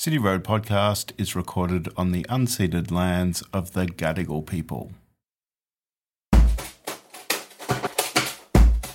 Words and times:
City 0.00 0.16
Road 0.16 0.44
podcast 0.44 1.10
is 1.18 1.34
recorded 1.34 1.88
on 1.96 2.12
the 2.12 2.22
unceded 2.28 2.92
lands 2.92 3.42
of 3.52 3.72
the 3.72 3.84
Gadigal 3.84 4.46
people. 4.46 4.92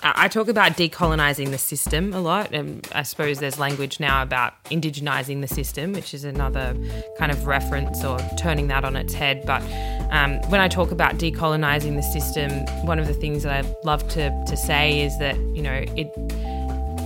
I 0.02 0.30
talk 0.30 0.48
about 0.48 0.78
decolonising 0.78 1.52
the 1.52 1.58
system 1.58 2.14
a 2.14 2.22
lot, 2.22 2.54
and 2.54 2.88
I 2.96 3.04
suppose 3.04 3.40
there's 3.40 3.60
language 3.60 4.00
now 4.00 4.22
about 4.22 4.54
indigenising 4.66 5.42
the 5.42 5.48
system, 5.48 5.92
which 5.92 6.14
is 6.14 6.24
another 6.24 6.74
kind 7.18 7.34
of 7.34 7.48
reference 7.48 8.02
or 8.06 8.18
turning 8.38 8.68
that 8.70 8.86
on 8.86 8.96
its 8.96 9.14
head. 9.14 9.44
But 9.46 9.62
um, 10.10 10.40
when 10.50 10.62
I 10.62 10.70
talk 10.70 10.92
about 10.92 11.16
decolonising 11.18 11.98
the 11.98 12.02
system, 12.02 12.66
one 12.86 12.98
of 12.98 13.08
the 13.08 13.14
things 13.14 13.44
that 13.44 13.66
I 13.66 13.76
love 13.84 14.08
to, 14.10 14.30
to 14.48 14.56
say 14.56 15.02
is 15.02 15.18
that, 15.20 15.36
you 15.54 15.62
know, 15.62 15.84
it 15.98 16.08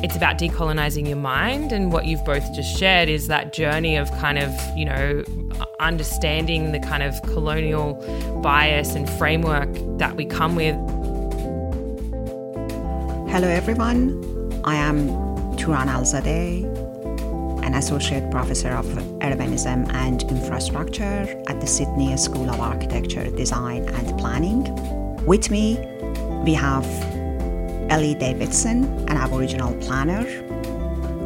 it's 0.03 0.15
about 0.15 0.37
decolonizing 0.37 1.07
your 1.07 1.17
mind 1.17 1.71
and 1.71 1.91
what 1.91 2.05
you've 2.05 2.23
both 2.25 2.53
just 2.53 2.77
shared 2.77 3.09
is 3.09 3.27
that 3.27 3.53
journey 3.53 3.95
of 3.95 4.09
kind 4.19 4.37
of 4.37 4.53
you 4.75 4.85
know 4.85 5.23
understanding 5.79 6.71
the 6.71 6.79
kind 6.79 7.03
of 7.03 7.19
colonial 7.23 7.93
bias 8.43 8.95
and 8.95 9.09
framework 9.11 9.69
that 9.97 10.15
we 10.15 10.25
come 10.25 10.55
with 10.55 10.75
Hello, 13.29 13.49
everyone. 13.49 14.23
I 14.63 14.75
am 14.75 15.09
Tooran 15.57 15.87
Alizadeh, 15.89 16.63
an 17.63 17.75
associate 17.75 18.31
professor 18.31 18.69
of 18.69 18.85
urbanism 19.19 19.93
and 19.93 20.23
infrastructure 20.23 21.43
at 21.47 21.59
the 21.59 21.67
Sydney 21.67 22.15
School 22.15 22.49
of 22.49 22.59
Architecture, 22.61 23.29
Design 23.29 23.83
and 23.89 24.17
Planning. 24.17 24.63
With 25.25 25.51
me, 25.51 25.77
we 26.45 26.53
have 26.53 26.85
Ellie 27.89 28.15
Davidson, 28.15 28.83
an 29.09 29.15
Aboriginal 29.15 29.73
planner, 29.75 30.25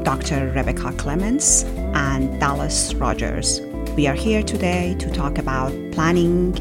Dr. 0.04 0.52
Rebecca 0.56 0.94
Clements, 0.94 1.64
and 1.96 2.40
Dallas 2.40 2.94
Rogers. 2.94 3.62
We 3.96 4.06
are 4.06 4.14
here 4.14 4.44
today 4.44 4.96
to 5.00 5.12
talk 5.12 5.40
about 5.40 5.72
planning 5.92 6.56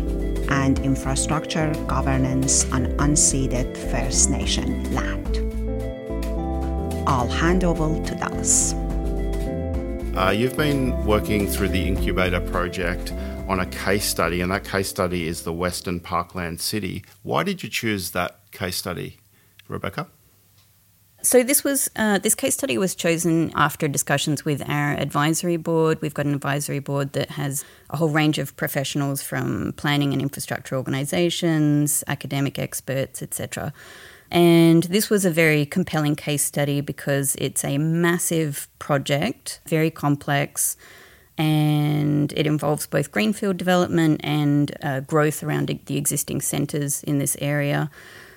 and 0.51 0.79
infrastructure 0.79 1.71
governance 1.87 2.65
on 2.73 2.87
unceded 2.97 3.77
First 3.91 4.31
Nation 4.31 4.93
land. 4.95 5.37
I'll 7.07 7.29
hand 7.29 7.63
over 7.63 8.03
to 8.07 8.15
Dallas. 8.15 8.73
Uh, 10.17 10.31
you've 10.31 10.57
been 10.57 11.05
working 11.05 11.47
through 11.47 11.69
the 11.69 11.87
incubator 11.87 12.41
project 12.41 13.13
on 13.49 13.61
a 13.61 13.67
case 13.67 14.07
study, 14.07 14.41
and 14.41 14.51
that 14.51 14.65
case 14.65 14.89
study 14.89 15.29
is 15.29 15.43
the 15.43 15.53
Western 15.53 16.01
Parkland 16.01 16.61
City. 16.61 17.05
Why 17.23 17.43
did 17.43 17.63
you 17.63 17.69
choose 17.69 18.13
that 18.13 18.51
case 18.51 18.77
study, 18.77 19.20
Rebecca? 19.71 20.09
So 21.23 21.43
this 21.43 21.63
was 21.63 21.91
uh, 21.97 22.19
this 22.19 22.35
case 22.35 22.55
study 22.55 22.79
was 22.79 22.95
chosen 22.95 23.53
after 23.55 23.87
discussions 23.89 24.43
with 24.45 24.67
our 24.67 24.93
advisory 24.95 25.59
board. 25.59 26.01
We've 26.01 26.15
got 26.15 26.25
an 26.25 26.33
advisory 26.33 26.79
board 26.79 27.13
that 27.13 27.33
has 27.33 27.63
a 27.91 27.99
whole 27.99 28.09
range 28.09 28.39
of 28.39 28.57
professionals 28.57 29.23
from 29.23 29.75
planning 29.77 30.15
and 30.15 30.23
infrastructure 30.23 30.77
organisations, 30.77 32.03
academic 32.07 32.59
experts, 32.59 33.21
etc. 33.21 33.75
And 34.31 34.85
this 34.85 35.11
was 35.11 35.27
a 35.27 35.31
very 35.31 35.67
compelling 35.67 36.17
case 36.17 36.45
study 36.45 36.81
because 36.81 37.37
it's 37.37 37.65
a 37.65 37.77
massive 37.77 38.69
project, 38.79 39.61
very 39.67 39.91
complex, 39.91 40.79
and 41.37 42.33
it 42.33 42.47
involves 42.47 42.87
both 42.87 43.13
greenfield 43.13 43.59
development 43.59 44.23
and 44.25 44.75
uh, 44.83 45.01
growth 45.01 45.43
around 45.43 45.67
the 45.85 45.97
existing 45.99 46.41
centres 46.41 47.03
in 47.03 47.19
this 47.19 47.37
area. 47.41 47.91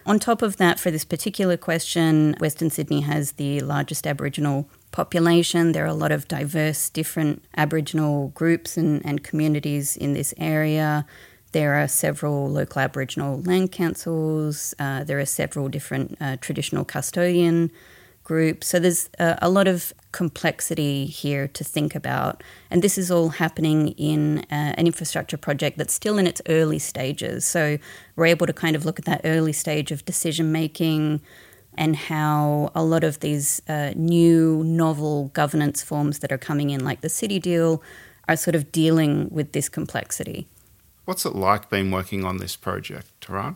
On 0.06 0.20
top 0.20 0.42
of 0.42 0.58
that, 0.58 0.80
for 0.80 0.92
this 0.92 1.06
particular 1.06 1.56
question, 1.56 2.36
Western 2.40 2.70
Sydney 2.70 3.02
has 3.02 3.34
the 3.34 3.62
largest 3.62 4.06
Aboriginal 4.06 4.68
population. 4.92 5.72
There 5.72 5.86
are 5.86 5.88
a 5.88 5.94
lot 5.94 6.12
of 6.12 6.28
diverse, 6.28 6.90
different 6.90 7.44
Aboriginal 7.56 8.30
groups 8.30 8.76
and, 8.76 9.02
and 9.06 9.24
communities 9.24 9.96
in 9.96 10.14
this 10.14 10.34
area. 10.38 11.06
There 11.54 11.76
are 11.76 11.88
several 11.88 12.50
local 12.50 12.82
Aboriginal 12.82 13.42
land 13.42 13.72
councils. 13.72 14.74
Uh, 14.78 15.06
there 15.06 15.20
are 15.20 15.26
several 15.26 15.70
different 15.70 16.18
uh, 16.20 16.36
traditional 16.42 16.84
custodian 16.84 17.72
groups. 18.24 18.68
So 18.68 18.80
there's 18.80 19.10
a, 19.20 19.38
a, 19.42 19.50
lot 19.50 19.68
of 19.68 19.94
complexity 20.12 21.06
here 21.06 21.48
to 21.50 21.64
think 21.64 21.96
about. 21.96 22.44
And 22.72 22.82
this 22.82 22.98
is 22.98 23.12
all 23.12 23.30
happening 23.30 23.90
in 23.90 24.40
uh, 24.52 24.74
an 24.78 24.86
infrastructure 24.86 25.38
project 25.38 25.78
that's 25.78 25.94
still 25.94 26.18
in 26.18 26.28
its 26.28 26.42
early 26.48 26.80
stages. 26.80 27.46
So 27.46 27.78
we're 28.16 28.28
able 28.28 28.48
to 28.48 28.54
kind 28.54 28.76
of 28.76 28.86
look 28.86 29.00
at 29.00 29.06
that 29.06 29.22
early 29.24 29.54
stage 29.54 29.92
of 29.92 30.06
decision 30.06 30.52
making 30.52 31.22
and 31.76 31.96
how 31.96 32.72
a 32.76 32.84
lot 32.84 33.04
of 33.04 33.20
these 33.20 33.62
uh, 33.68 33.94
new 33.96 34.64
novel 34.64 35.30
governance 35.34 35.82
forms 35.82 36.20
that 36.20 36.32
are 36.32 36.38
coming 36.38 36.70
in, 36.70 36.86
like 36.86 37.02
the 37.02 37.10
city 37.10 37.40
deal, 37.40 37.82
are 38.28 38.36
sort 38.36 38.56
of 38.56 38.72
dealing 38.72 39.28
with 39.32 39.52
this 39.52 39.70
complexity. 39.70 40.48
What's 41.06 41.26
it 41.26 41.36
like 41.36 41.70
being 41.70 41.92
working 41.92 42.24
on 42.24 42.38
this 42.38 42.56
project, 42.56 43.08
Tooran? 43.20 43.56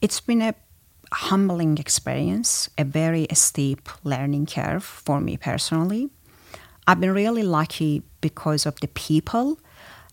It's 0.00 0.20
been 0.20 0.42
a 0.42 0.54
humbling 1.12 1.78
experience, 1.78 2.68
a 2.76 2.84
very 2.84 3.26
steep 3.32 3.88
learning 4.04 4.46
curve 4.46 4.84
for 4.84 5.20
me 5.20 5.36
personally. 5.36 6.10
I've 6.86 7.00
been 7.00 7.12
really 7.12 7.42
lucky 7.42 8.02
because 8.20 8.66
of 8.66 8.80
the 8.80 8.88
people 8.88 9.58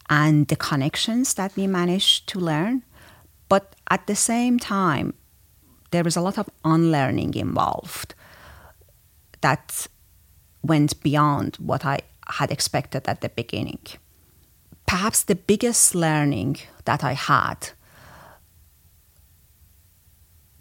and 0.09 0.47
the 0.47 0.55
connections 0.55 1.33
that 1.35 1.55
we 1.55 1.67
managed 1.67 2.27
to 2.29 2.39
learn. 2.39 2.83
But 3.49 3.75
at 3.89 4.07
the 4.07 4.15
same 4.15 4.59
time, 4.59 5.13
there 5.91 6.03
was 6.03 6.15
a 6.15 6.21
lot 6.21 6.37
of 6.37 6.49
unlearning 6.63 7.35
involved 7.35 8.13
that 9.41 9.87
went 10.63 11.01
beyond 11.01 11.55
what 11.57 11.85
I 11.85 11.99
had 12.27 12.51
expected 12.51 13.07
at 13.07 13.21
the 13.21 13.29
beginning 13.29 13.79
perhaps 14.85 15.23
the 15.23 15.35
biggest 15.35 15.95
learning 15.95 16.57
that 16.85 17.03
I 17.03 17.13
had 17.13 17.69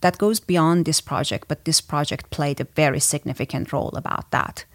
that 0.04 0.18
goes 0.18 0.38
beyond 0.38 0.84
this 0.84 1.00
project, 1.00 1.48
but 1.48 1.64
this 1.64 1.80
project 1.80 2.28
played 2.28 2.60
a 2.60 2.68
very 2.76 3.00
significant 3.00 3.72
role 3.72 3.94
about 3.96 4.30
that, 4.32 4.66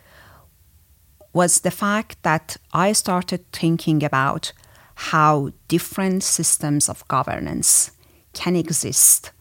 was 1.34 1.62
the 1.62 1.69
fact 1.69 2.17
that 2.23 2.57
I 2.73 2.94
started 2.94 3.51
thinking 3.51 4.03
about 4.03 4.53
how 4.95 5.51
different 5.68 6.23
systems 6.23 6.89
of 6.89 7.07
governance 7.07 7.91
can 8.34 8.56
exist 8.56 9.31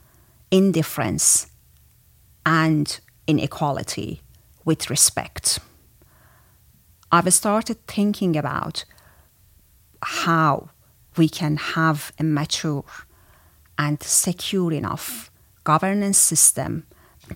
in 0.51 0.73
difference 0.73 1.47
and 2.45 3.01
inequality 3.27 4.21
with 4.67 4.91
respect. 4.91 5.59
I've 7.11 7.33
started 7.33 7.87
thinking 7.87 8.37
about 8.37 8.85
how 10.03 10.69
we 11.17 11.31
can 11.31 11.57
have 11.57 12.13
a 12.19 12.25
mature 12.25 12.85
and 13.79 14.03
secure 14.03 14.71
enough 14.75 15.31
governance 15.73 16.17
system 16.17 16.73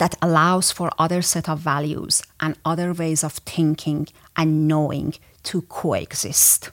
that 0.00 0.14
allows 0.22 0.72
for 0.72 0.90
other 0.98 1.20
set 1.20 1.46
of 1.50 1.58
values 1.58 2.22
and 2.40 2.56
other 2.64 2.90
ways 2.94 3.22
of 3.22 3.34
thinking 3.54 4.08
and 4.38 4.66
knowing 4.66 5.10
to 5.42 5.60
coexist. 5.80 6.70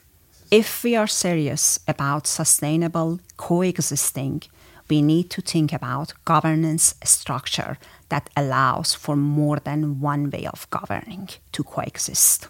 If 0.50 0.82
we 0.82 0.96
are 0.96 1.06
serious 1.06 1.78
about 1.86 2.26
sustainable 2.26 3.20
coexisting, 3.36 4.42
we 4.88 5.02
need 5.02 5.28
to 5.34 5.42
think 5.42 5.70
about 5.72 6.14
governance 6.24 6.94
structure 7.04 7.76
that 8.08 8.30
allows 8.36 8.94
for 8.94 9.14
more 9.14 9.58
than 9.68 10.00
one 10.00 10.30
way 10.30 10.46
of 10.46 10.66
governing 10.70 11.28
to 11.52 11.62
coexist. 11.62 12.48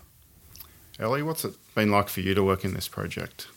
Ellie, 1.00 1.24
what's 1.24 1.44
it 1.44 1.54
been 1.74 1.90
like 1.90 2.08
for 2.08 2.20
you 2.20 2.32
to 2.34 2.44
work 2.44 2.64
in 2.64 2.74
this 2.74 2.86
project? 2.86 3.48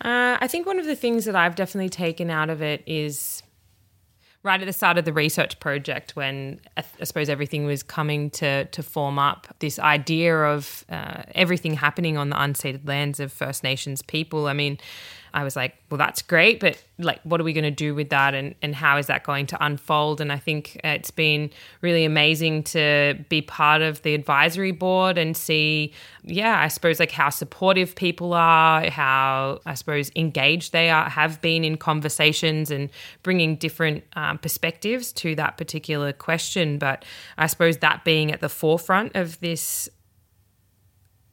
Uh, 0.00 0.36
I 0.40 0.48
think 0.48 0.66
one 0.66 0.80
of 0.80 0.86
the 0.86 0.96
things 0.96 1.24
that 1.26 1.36
I've 1.36 1.54
definitely 1.54 1.90
taken 1.90 2.28
out 2.28 2.50
of 2.50 2.60
it 2.60 2.82
is 2.86 3.42
right 4.46 4.60
at 4.60 4.66
the 4.66 4.72
start 4.72 4.96
of 4.96 5.04
the 5.04 5.12
research 5.12 5.58
project 5.60 6.14
when 6.14 6.60
I, 6.76 6.84
I 7.00 7.04
suppose 7.04 7.28
everything 7.28 7.66
was 7.66 7.82
coming 7.82 8.30
to 8.30 8.64
to 8.66 8.82
form 8.82 9.18
up 9.18 9.48
this 9.58 9.78
idea 9.78 10.34
of 10.44 10.84
uh, 10.88 11.24
everything 11.34 11.74
happening 11.74 12.16
on 12.16 12.30
the 12.30 12.36
unceded 12.36 12.86
lands 12.88 13.20
of 13.20 13.32
First 13.32 13.62
Nations 13.62 14.00
people. 14.00 14.46
I 14.46 14.52
mean, 14.52 14.78
I 15.34 15.44
was 15.44 15.56
like, 15.56 15.76
well, 15.90 15.98
that's 15.98 16.22
great, 16.22 16.60
but 16.60 16.82
like, 16.98 17.20
what 17.24 17.40
are 17.40 17.44
we 17.44 17.52
going 17.52 17.64
to 17.64 17.70
do 17.70 17.94
with 17.94 18.08
that, 18.10 18.34
and 18.34 18.54
and 18.62 18.74
how 18.74 18.96
is 18.96 19.06
that 19.06 19.22
going 19.22 19.46
to 19.48 19.64
unfold? 19.64 20.20
And 20.20 20.32
I 20.32 20.38
think 20.38 20.80
it's 20.82 21.10
been 21.10 21.50
really 21.80 22.04
amazing 22.04 22.62
to 22.64 23.14
be 23.28 23.42
part 23.42 23.82
of 23.82 24.02
the 24.02 24.14
advisory 24.14 24.72
board 24.72 25.18
and 25.18 25.36
see, 25.36 25.92
yeah, 26.24 26.58
I 26.60 26.68
suppose 26.68 26.98
like 26.98 27.12
how 27.12 27.28
supportive 27.28 27.94
people 27.94 28.32
are, 28.32 28.88
how 28.90 29.60
I 29.66 29.74
suppose 29.74 30.10
engaged 30.16 30.72
they 30.72 30.90
are, 30.90 31.08
have 31.08 31.40
been 31.40 31.64
in 31.64 31.76
conversations 31.76 32.70
and 32.70 32.90
bringing 33.22 33.56
different 33.56 34.04
um, 34.14 34.38
perspectives 34.38 35.12
to 35.14 35.34
that 35.34 35.56
particular 35.56 36.12
question. 36.12 36.78
But 36.78 37.04
I 37.36 37.46
suppose 37.46 37.78
that 37.78 38.04
being 38.04 38.32
at 38.32 38.40
the 38.40 38.48
forefront 38.48 39.14
of 39.14 39.38
this 39.40 39.88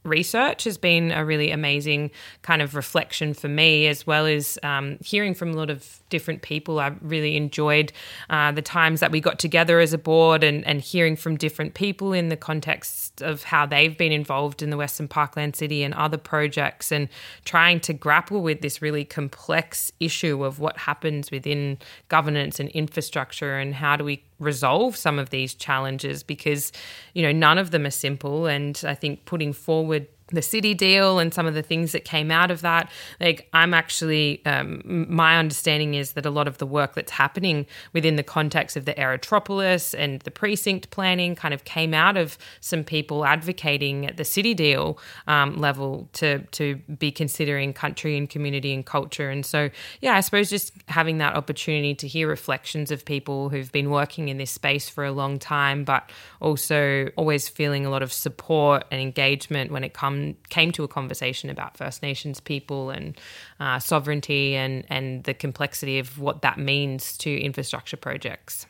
research 0.04 0.64
has 0.66 0.78
been 0.78 1.12
a 1.12 1.24
really 1.24 1.52
amazing 1.52 2.12
kind 2.42 2.62
of 2.62 2.76
reflection 2.76 3.34
for 3.34 3.48
me, 3.48 3.88
as 3.88 4.06
well 4.06 4.26
as 4.26 4.60
um, 4.64 4.98
hearing 5.04 5.34
from 5.34 5.52
a 5.52 5.54
lot 5.54 5.70
of 5.70 6.00
different 6.10 6.42
people. 6.42 6.80
I 6.80 6.94
really 7.02 7.36
enjoyed 7.36 7.92
uh, 8.30 8.52
the 8.52 8.62
times 8.62 9.00
that 9.00 9.12
we 9.12 9.22
got 9.22 9.40
together 9.40 9.80
as 9.80 9.94
a 9.94 9.98
board 9.98 10.44
and, 10.44 10.66
and 10.68 10.82
hearing 10.82 11.16
from 11.16 11.38
different 11.38 11.74
people 11.74 12.14
in 12.14 12.30
the 12.30 12.38
context 12.38 13.22
of 13.22 13.44
how 13.44 13.66
they've 13.66 13.98
been 13.98 14.12
involved 14.12 14.62
in 14.62 14.70
the 14.70 14.78
Western 14.78 15.08
Parkland 15.08 15.56
City 15.56 15.84
and 15.84 15.94
other 15.94 16.18
projects 16.18 16.92
and 16.92 17.08
trying 17.46 17.80
to 17.82 17.94
grapple 17.94 18.42
with 18.42 18.62
this 18.62 18.82
really 18.82 19.06
complex 19.06 19.92
issue 20.00 20.44
of 20.44 20.60
what 20.60 20.78
happens 20.78 21.32
within 21.32 21.78
governance 22.10 22.60
and 22.60 22.70
infrastructure 22.70 23.58
and 23.58 23.76
how 23.76 23.96
do 23.96 24.04
we 24.04 24.24
resolve 24.40 24.96
some 24.96 25.20
of 25.20 25.30
these 25.30 25.54
challenges 25.54 26.24
because 26.24 26.72
you 27.14 27.24
know 27.24 27.32
none 27.32 27.58
of 27.58 27.72
them 27.72 27.86
are 27.86 27.92
simple. 27.92 28.46
And 28.48 28.82
i 28.88 28.94
think 28.96 29.26
putting 29.26 29.54
forward 29.54 30.08
the 30.34 30.42
city 30.42 30.74
deal 30.74 31.20
and 31.20 31.34
some 31.34 31.46
of 31.46 31.54
the 31.54 31.62
things 31.62 31.92
that 31.92 32.06
came 32.06 32.32
out 32.32 32.52
of 32.52 32.62
that. 32.62 32.90
Like, 33.20 33.48
I'm 33.54 33.74
actually, 33.74 34.42
um, 34.46 34.82
my 35.08 35.38
understanding 35.38 35.94
is 35.94 36.14
that 36.14 36.26
a 36.26 36.30
lot 36.30 36.48
of 36.48 36.58
the 36.58 36.66
work 36.66 36.96
that's 36.96 37.12
happening 37.12 37.66
within 37.94 38.16
the 38.16 38.24
context 38.24 38.76
of 38.76 38.86
the 38.86 38.94
Aerotropolis 38.94 39.94
and 39.98 40.22
the 40.22 40.32
precinct 40.32 40.90
planning 40.90 41.36
kind 41.36 41.54
of 41.54 41.64
came 41.64 41.94
out 41.94 42.18
of 42.18 42.38
some 42.62 42.84
people 42.84 43.26
advocating 43.26 44.06
at 44.06 44.18
the 44.18 44.26
city 44.26 44.54
deal 44.54 44.98
um, 45.28 45.58
level 45.58 46.10
to 46.14 46.40
to 46.52 46.76
be 46.98 47.12
considering 47.12 47.74
country 47.74 48.18
and 48.18 48.30
community 48.30 48.74
and 48.74 48.86
culture. 48.86 49.30
And 49.30 49.46
so, 49.46 49.70
yeah, 50.02 50.16
I 50.16 50.22
suppose 50.22 50.50
just 50.50 50.74
having 50.88 51.20
that 51.20 51.36
opportunity 51.36 51.94
to 51.96 52.08
hear 52.08 52.28
reflections 52.28 52.92
of 52.92 53.06
people 53.06 53.50
who've 53.50 53.72
been 53.72 53.90
working 53.90 54.30
in 54.30 54.38
this 54.38 54.52
space 54.52 54.90
for 54.90 55.06
a 55.06 55.12
long 55.12 55.38
time, 55.38 55.84
but 55.84 56.10
also 56.42 57.10
always 57.16 57.50
feeling 57.50 57.86
a 57.86 57.90
lot 57.90 58.02
of 58.02 58.12
support 58.12 58.86
and 58.90 59.02
engagement 59.02 59.72
when 59.72 59.84
it 59.84 59.94
comes 59.94 60.23
came 60.50 60.72
to 60.74 60.84
a 60.84 60.88
conversation 60.88 61.50
about 61.50 61.78
First 61.78 62.02
Nations 62.02 62.40
people 62.40 62.90
and 62.90 63.18
uh, 63.60 63.80
sovereignty 63.80 64.56
and, 64.56 64.84
and 64.90 65.24
the 65.24 65.34
complexity 65.34 66.00
of 66.00 66.20
what 66.20 66.42
that 66.42 66.58
means 66.58 67.18
to 67.20 67.30
infrastructure 67.50 67.98
projects. 67.98 68.66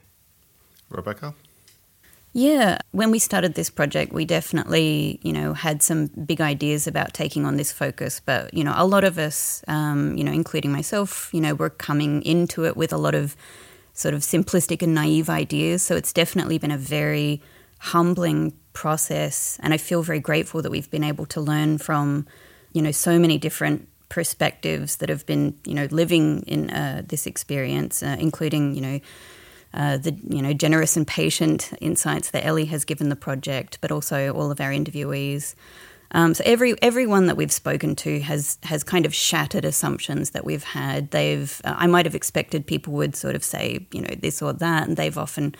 Rebecca? 0.89 1.33
Yeah, 2.35 2.79
when 2.91 3.11
we 3.11 3.19
started 3.19 3.53
this 3.53 3.69
project, 3.69 4.11
we 4.11 4.25
definitely, 4.25 5.19
you 5.21 5.31
know, 5.31 5.53
had 5.53 5.83
some 5.83 6.07
big 6.07 6.41
ideas 6.41 6.87
about 6.87 7.13
taking 7.13 7.45
on 7.45 7.57
this 7.57 7.71
focus. 7.71 8.21
But, 8.25 8.51
you 8.53 8.63
know, 8.63 8.73
a 8.75 8.87
lot 8.87 9.03
of 9.03 9.19
us, 9.19 9.63
um, 9.67 10.17
you 10.17 10.23
know, 10.23 10.31
including 10.31 10.71
myself, 10.71 11.31
you 11.31 11.39
know, 11.39 11.53
were 11.53 11.69
coming 11.69 12.23
into 12.23 12.65
it 12.65 12.75
with 12.75 12.91
a 12.91 12.97
lot 12.97 13.13
of 13.13 13.35
sort 13.93 14.15
of 14.15 14.21
simplistic 14.21 14.81
and 14.81 14.95
naive 14.95 15.29
ideas. 15.29 15.83
So 15.83 15.95
it's 15.95 16.11
definitely 16.11 16.57
been 16.57 16.71
a 16.71 16.77
very 16.77 17.39
humbling 17.77 18.53
process. 18.73 19.57
And 19.61 19.73
I 19.73 19.77
feel 19.77 20.03
very 20.03 20.19
grateful 20.19 20.61
that 20.61 20.71
we've 20.71 20.89
been 20.89 21.03
able 21.03 21.25
to 21.27 21.41
learn 21.41 21.77
from, 21.77 22.27
you 22.73 22.81
know, 22.81 22.91
so 22.91 23.17
many 23.17 23.37
different 23.37 23.87
perspectives 24.09 24.97
that 24.97 25.09
have 25.09 25.25
been, 25.25 25.57
you 25.65 25.73
know, 25.73 25.87
living 25.89 26.43
in 26.43 26.69
uh, 26.69 27.03
this 27.05 27.25
experience, 27.25 28.03
uh, 28.03 28.15
including, 28.19 28.75
you 28.75 28.81
know, 28.81 28.99
uh, 29.73 29.97
the 29.97 30.15
you 30.29 30.41
know 30.41 30.53
generous 30.53 30.95
and 30.95 31.07
patient 31.07 31.71
insights 31.81 32.29
that 32.29 32.45
Ellie 32.45 32.65
has 32.65 32.85
given 32.85 33.09
the 33.09 33.15
project, 33.15 33.79
but 33.81 33.91
also 33.91 34.31
all 34.31 34.51
of 34.51 34.61
our 34.61 34.69
interviewees. 34.69 35.55
Um, 36.11 36.35
so 36.35 36.43
every 36.45 36.75
everyone 36.83 37.25
that 37.25 37.37
we've 37.37 37.51
spoken 37.51 37.95
to 37.97 38.19
has 38.19 38.59
has 38.63 38.83
kind 38.83 39.05
of 39.05 39.15
shattered 39.15 39.65
assumptions 39.65 40.29
that 40.31 40.45
we've 40.45 40.63
had. 40.63 41.09
They've 41.09 41.59
uh, 41.65 41.73
I 41.75 41.87
might 41.87 42.05
have 42.05 42.13
expected 42.13 42.67
people 42.67 42.93
would 42.93 43.15
sort 43.15 43.35
of 43.35 43.43
say 43.43 43.87
you 43.91 44.01
know 44.01 44.13
this 44.19 44.41
or 44.41 44.53
that, 44.53 44.87
and 44.87 44.95
they've 44.95 45.17
often 45.17 45.55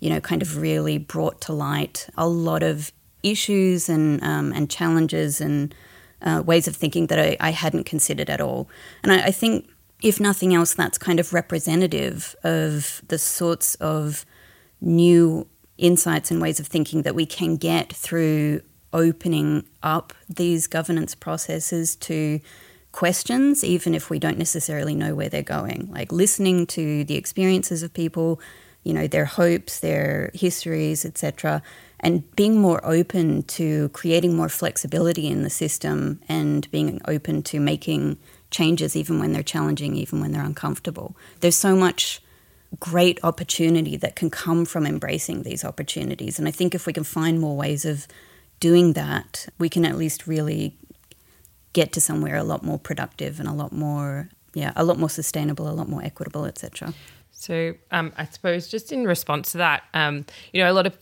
you 0.00 0.10
know, 0.10 0.20
kind 0.20 0.42
of 0.42 0.56
really 0.58 0.98
brought 0.98 1.40
to 1.42 1.52
light 1.52 2.08
a 2.16 2.28
lot 2.28 2.62
of 2.62 2.92
issues 3.22 3.88
and 3.88 4.22
um, 4.22 4.52
and 4.52 4.70
challenges 4.70 5.40
and 5.40 5.74
uh, 6.22 6.42
ways 6.44 6.68
of 6.68 6.76
thinking 6.76 7.06
that 7.08 7.18
I, 7.18 7.36
I, 7.40 7.50
hadn't 7.50 7.84
considered 7.84 8.30
at 8.30 8.40
all. 8.40 8.68
And 9.02 9.12
I, 9.12 9.26
I, 9.26 9.30
think, 9.30 9.68
if 10.02 10.18
nothing 10.18 10.54
else, 10.54 10.72
that's 10.72 10.96
kind 10.96 11.20
of 11.20 11.34
representative 11.34 12.34
of 12.42 13.02
the 13.08 13.18
sorts 13.18 13.74
of 13.76 14.24
new 14.80 15.46
insights 15.76 16.30
and 16.30 16.40
ways 16.40 16.58
of 16.58 16.66
thinking 16.66 17.02
that 17.02 17.14
we 17.14 17.26
can 17.26 17.56
get 17.56 17.92
through 17.92 18.62
opening 18.92 19.66
up 19.82 20.14
these 20.28 20.66
governance 20.66 21.14
processes 21.14 21.96
to 21.96 22.40
questions, 22.92 23.64
even 23.64 23.94
if 23.94 24.08
we 24.08 24.18
don't 24.18 24.38
necessarily 24.38 24.94
know 24.94 25.14
where 25.14 25.28
they're 25.28 25.42
going. 25.42 25.90
Like 25.92 26.12
listening 26.12 26.66
to 26.68 27.04
the 27.04 27.16
experiences 27.16 27.82
of 27.82 27.92
people 27.92 28.40
you 28.84 28.92
know, 28.92 29.06
their 29.06 29.24
hopes, 29.24 29.80
their 29.80 30.30
histories, 30.34 31.04
etc., 31.04 31.62
and 32.00 32.36
being 32.36 32.60
more 32.60 32.84
open 32.84 33.42
to 33.44 33.88
creating 33.90 34.36
more 34.36 34.50
flexibility 34.50 35.26
in 35.26 35.42
the 35.42 35.50
system 35.50 36.20
and 36.28 36.70
being 36.70 37.00
open 37.06 37.42
to 37.42 37.58
making 37.58 38.18
changes 38.50 38.94
even 38.94 39.18
when 39.18 39.32
they're 39.32 39.42
challenging, 39.42 39.96
even 39.96 40.20
when 40.20 40.30
they're 40.30 40.44
uncomfortable. 40.44 41.16
There's 41.40 41.56
so 41.56 41.74
much 41.74 42.20
great 42.78 43.18
opportunity 43.22 43.96
that 43.96 44.16
can 44.16 44.28
come 44.28 44.66
from 44.66 44.86
embracing 44.86 45.44
these 45.44 45.64
opportunities. 45.64 46.38
And 46.38 46.46
I 46.46 46.50
think 46.50 46.74
if 46.74 46.86
we 46.86 46.92
can 46.92 47.04
find 47.04 47.40
more 47.40 47.56
ways 47.56 47.86
of 47.86 48.06
doing 48.60 48.92
that, 48.92 49.48
we 49.58 49.70
can 49.70 49.86
at 49.86 49.96
least 49.96 50.26
really 50.26 50.76
get 51.72 51.92
to 51.92 52.00
somewhere 52.00 52.36
a 52.36 52.44
lot 52.44 52.62
more 52.62 52.78
productive 52.78 53.40
and 53.40 53.48
a 53.48 53.52
lot 53.52 53.72
more 53.72 54.28
yeah, 54.54 54.72
a 54.76 54.84
lot 54.84 54.98
more 54.98 55.10
sustainable, 55.10 55.68
a 55.68 55.74
lot 55.74 55.88
more 55.88 56.02
equitable, 56.02 56.44
etc. 56.44 56.94
So 57.44 57.74
um, 57.90 58.12
I 58.16 58.24
suppose 58.24 58.68
just 58.68 58.90
in 58.92 59.04
response 59.06 59.52
to 59.52 59.58
that, 59.58 59.84
um, 59.92 60.24
you 60.52 60.62
know, 60.62 60.70
a 60.70 60.72
lot 60.72 60.86
of 60.86 60.96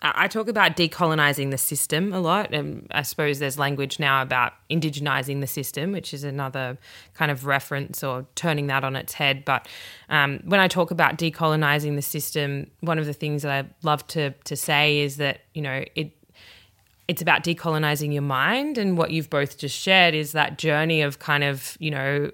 I 0.00 0.28
talk 0.28 0.46
about 0.46 0.76
decolonizing 0.76 1.50
the 1.50 1.58
system 1.58 2.12
a 2.12 2.20
lot, 2.20 2.54
and 2.54 2.86
I 2.92 3.02
suppose 3.02 3.40
there's 3.40 3.58
language 3.58 3.98
now 3.98 4.22
about 4.22 4.52
indigenizing 4.70 5.40
the 5.40 5.48
system, 5.48 5.90
which 5.90 6.14
is 6.14 6.22
another 6.22 6.78
kind 7.14 7.32
of 7.32 7.46
reference 7.46 8.04
or 8.04 8.24
turning 8.36 8.68
that 8.68 8.84
on 8.84 8.94
its 8.94 9.14
head. 9.14 9.44
But 9.44 9.66
um, 10.08 10.38
when 10.44 10.60
I 10.60 10.68
talk 10.68 10.92
about 10.92 11.18
decolonizing 11.18 11.96
the 11.96 12.02
system, 12.02 12.70
one 12.78 13.00
of 13.00 13.06
the 13.06 13.12
things 13.12 13.42
that 13.42 13.50
I 13.50 13.68
love 13.82 14.06
to 14.08 14.30
to 14.30 14.54
say 14.54 15.00
is 15.00 15.16
that 15.16 15.40
you 15.52 15.62
know 15.62 15.84
it 15.96 16.12
it's 17.08 17.22
about 17.22 17.42
decolonizing 17.42 18.12
your 18.12 18.22
mind 18.22 18.76
and 18.76 18.98
what 18.98 19.10
you've 19.10 19.30
both 19.30 19.56
just 19.56 19.76
shared 19.76 20.14
is 20.14 20.32
that 20.32 20.58
journey 20.58 21.00
of 21.00 21.18
kind 21.18 21.42
of 21.42 21.76
you 21.80 21.90
know 21.90 22.30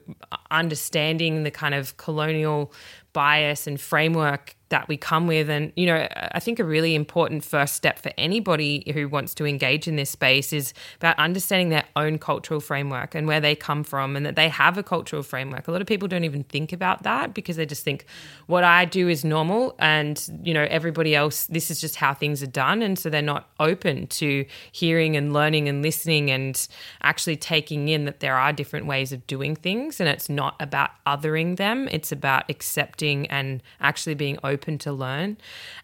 understanding 0.51 1.45
the 1.45 1.51
kind 1.51 1.75
of 1.75 1.97
colonial 1.97 2.73
bias 3.15 3.67
and 3.67 3.81
framework 3.81 4.55
that 4.71 4.89
we 4.89 4.97
come 4.97 5.29
with. 5.29 5.49
And, 5.49 5.73
you 5.77 5.87
know, 5.87 6.09
I 6.33 6.41
think 6.41 6.59
a 6.59 6.65
really 6.65 6.97
important 6.97 7.45
first 7.45 7.75
step 7.75 7.99
for 7.99 8.11
anybody 8.19 8.91
who 8.93 9.09
wants 9.09 9.33
to 9.35 9.47
engage 9.47 9.87
in 9.87 9.95
this 9.95 10.11
space 10.11 10.53
is 10.53 10.75
about 10.97 11.17
understanding 11.19 11.69
their 11.69 11.85
own 11.95 12.19
cultural 12.19 12.59
framework 12.61 13.15
and 13.15 13.29
where 13.29 13.41
they 13.41 13.55
come 13.55 13.85
from 13.85 14.17
and 14.17 14.27
that 14.27 14.35
they 14.35 14.49
have 14.49 14.77
a 14.77 14.83
cultural 14.83 15.23
framework. 15.23 15.69
A 15.69 15.71
lot 15.71 15.81
of 15.81 15.87
people 15.87 16.09
don't 16.09 16.25
even 16.25 16.43
think 16.45 16.73
about 16.73 17.05
that 17.05 17.35
because 17.35 17.57
they 17.57 17.67
just 17.67 17.85
think 17.85 18.07
what 18.49 18.65
I 18.65 18.85
do 18.85 19.09
is 19.09 19.25
normal 19.25 19.77
and, 19.79 20.21
you 20.43 20.55
know, 20.55 20.67
everybody 20.69 21.15
else, 21.15 21.47
this 21.47 21.71
is 21.71 21.81
just 21.81 21.95
how 21.97 22.13
things 22.13 22.43
are 22.43 22.49
done. 22.49 22.83
And 22.83 22.99
so 22.99 23.11
they're 23.11 23.23
not 23.23 23.51
open 23.61 24.09
to 24.09 24.45
hearing 24.73 25.17
and 25.17 25.33
learning 25.33 25.69
and 25.69 25.83
listening 25.83 26.33
and 26.33 26.67
actually 27.03 27.37
taking 27.37 27.89
in 27.89 28.07
that 28.07 28.19
there 28.19 28.37
are 28.37 28.53
different 28.53 28.87
ways 28.87 29.13
of 29.13 29.25
doing 29.29 29.55
things. 29.55 30.01
And 30.01 30.09
it's 30.09 30.29
not 30.29 30.57
about 30.59 30.91
othering 31.07 31.59
them, 31.59 31.87
it's 31.93 32.11
about 32.11 32.45
accepting 32.49 33.04
and 33.13 33.63
actually 33.81 34.15
being 34.15 34.39
open 34.43 34.79
to 34.79 34.93
learn. 34.93 35.37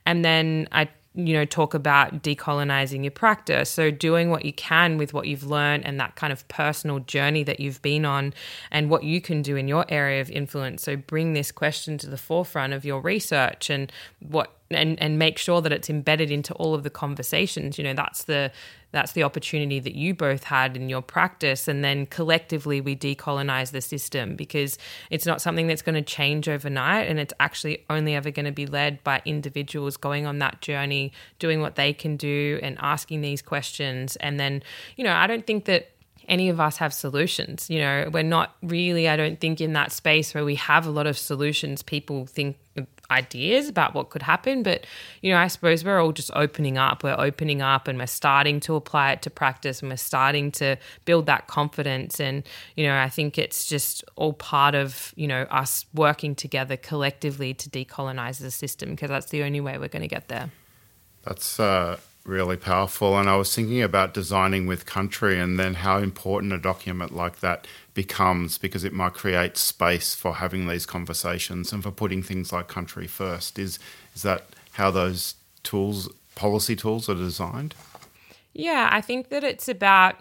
And 0.07 0.25
then 0.25 0.69
I 0.73 0.89
you 1.15 1.35
know 1.35 1.45
talk 1.45 1.75
about 1.75 2.23
decolonizing 2.23 3.03
your 3.03 3.11
practice 3.11 3.69
so 3.69 3.91
doing 3.91 4.31
what 4.31 4.45
you 4.45 4.53
can 4.53 4.97
with 4.97 5.13
what 5.13 5.27
you've 5.27 5.43
learned 5.43 5.85
and 5.85 5.99
that 5.99 6.15
kind 6.15 6.33
of 6.33 6.47
personal 6.47 7.01
journey 7.01 7.43
that 7.43 7.59
you've 7.59 7.83
been 7.83 8.05
on 8.05 8.33
and 8.71 8.89
what 8.89 9.03
you 9.03 9.21
can 9.21 9.43
do 9.43 9.57
in 9.57 9.67
your 9.67 9.85
area 9.89 10.21
of 10.21 10.31
influence 10.31 10.85
so 10.85 10.95
bring 10.95 11.33
this 11.33 11.51
question 11.51 11.99
to 11.99 12.09
the 12.09 12.17
forefront 12.17 12.73
of 12.73 12.85
your 12.85 13.01
research 13.01 13.69
and 13.71 13.91
what 14.21 14.60
and 14.71 15.01
and 15.01 15.19
make 15.19 15.39
sure 15.39 15.61
that 15.61 15.73
it's 15.73 15.91
embedded 15.91 16.31
into 16.31 16.55
all 16.55 16.75
of 16.75 16.83
the 16.83 16.91
conversations 16.91 17.79
you 17.79 17.85
know 17.85 17.95
that's 17.95 18.25
the 18.25 18.51
that's 18.93 19.13
the 19.13 19.23
opportunity 19.23 19.79
that 19.79 19.95
you 19.95 20.15
both 20.15 20.45
had 20.45 20.77
in 20.77 20.89
your 20.89 21.03
practice 21.03 21.69
and 21.69 21.85
then 21.85 22.07
collectively 22.07 22.81
we 22.81 22.97
decolonize 22.97 23.71
the 23.73 23.81
system 23.81 24.35
because 24.37 24.79
it's 25.11 25.27
not 25.27 25.41
something 25.41 25.67
that's 25.67 25.83
going 25.83 25.95
to 25.95 26.03
change 26.03 26.49
overnight 26.49 27.09
and 27.09 27.19
it's 27.19 27.35
actually 27.41 27.85
only 27.91 28.15
ever 28.15 28.31
going 28.31 28.47
to 28.47 28.53
be 28.53 28.67
led 28.67 29.03
by 29.05 29.21
individuals 29.25 29.97
going 29.97 30.27
on 30.27 30.39
that 30.39 30.61
journey 30.61 31.13
doing 31.39 31.61
what 31.61 31.77
they 31.77 31.93
can 31.93 32.17
do 32.17 32.59
and 32.63 32.77
asking 32.81 33.21
these 33.21 33.43
questions 33.43 34.17
and 34.17 34.39
then 34.39 34.63
you 34.97 35.05
know 35.05 35.13
i 35.13 35.27
don't 35.27 35.47
think 35.47 35.65
that 35.65 35.91
any 36.29 36.49
of 36.49 36.61
us 36.61 36.77
have 36.77 36.95
solutions. 36.95 37.69
You 37.69 37.81
know, 37.81 38.09
we're 38.13 38.23
not 38.23 38.55
really, 38.63 39.09
I 39.09 39.17
don't 39.17 39.41
think, 39.41 39.61
in 39.61 39.73
that 39.73 39.91
space 39.91 40.33
where 40.33 40.45
we 40.45 40.55
have 40.55 40.87
a 40.87 40.91
lot 40.91 41.09
of 41.09 41.19
solutions. 41.19 41.83
People 41.83 42.25
think 42.25 42.57
ideas 43.11 43.69
about 43.69 43.95
what 43.95 44.11
could 44.11 44.23
happen. 44.23 44.63
But, 44.63 44.87
you 45.23 45.33
know, 45.33 45.39
I 45.39 45.49
suppose 45.49 45.85
we're 45.85 46.01
all 46.01 46.13
just 46.13 46.31
opening 46.35 46.79
up. 46.79 47.03
We're 47.03 47.19
opening 47.19 47.63
up 47.63 47.89
and 47.89 47.99
we're 47.99 48.07
starting 48.07 48.61
to 48.61 48.75
apply 48.75 49.13
it 49.13 49.23
to 49.23 49.31
practice 49.31 49.81
and 49.81 49.91
we're 49.91 49.97
starting 49.97 50.53
to 50.53 50.77
build 51.05 51.27
that 51.27 51.47
confidence. 51.47 52.21
And, 52.21 52.45
you 52.77 52.87
know, 52.87 52.99
I 52.99 53.09
think 53.09 53.39
it's 53.39 53.67
just 53.67 54.05
all 54.17 54.33
part 54.33 54.75
of, 54.75 55.13
you 55.17 55.27
know, 55.27 55.43
us 55.51 55.87
working 55.95 56.35
together 56.35 56.77
collectively 56.77 57.55
to 57.55 57.71
decolonize 57.71 58.39
the 58.39 58.51
system 58.51 58.91
because 58.91 59.09
that's 59.09 59.31
the 59.31 59.43
only 59.43 59.61
way 59.61 59.79
we're 59.79 59.89
going 59.89 60.03
to 60.03 60.09
get 60.09 60.29
there. 60.29 60.51
That's 61.23 61.61
uh, 61.61 61.99
really 62.31 62.57
powerful. 62.57 63.19
And 63.19 63.29
I 63.29 63.37
was 63.37 63.55
thinking 63.55 63.83
about 63.83 64.15
designing 64.15 64.67
with 64.67 64.87
country 64.87 65.39
and 65.39 65.59
then 65.59 65.75
how 65.75 65.99
important 65.99 66.53
a 66.53 66.59
document 66.59 67.15
like 67.15 67.41
that 67.41 67.67
becomes 67.93 68.57
because 68.57 68.85
it 68.85 68.93
might 68.93 69.13
create 69.13 69.59
space 69.59 70.15
for 70.15 70.37
having 70.37 70.69
these 70.69 70.87
conversations 70.87 71.73
and 71.73 71.83
for 71.83 71.91
putting 71.91 72.23
things 72.23 72.53
like 72.53 72.69
country 72.69 73.07
first. 73.07 73.59
Is 73.59 73.79
is 74.15 74.23
that 74.23 74.47
how 74.73 74.91
those 74.91 75.35
tools, 75.63 76.09
policy 76.37 76.77
tools, 76.77 77.09
are 77.09 77.15
designed? 77.15 77.75
Yeah, 78.53 78.89
I 78.91 79.01
think 79.01 79.29
that 79.29 79.45
it's 79.45 79.69
about 79.69 80.17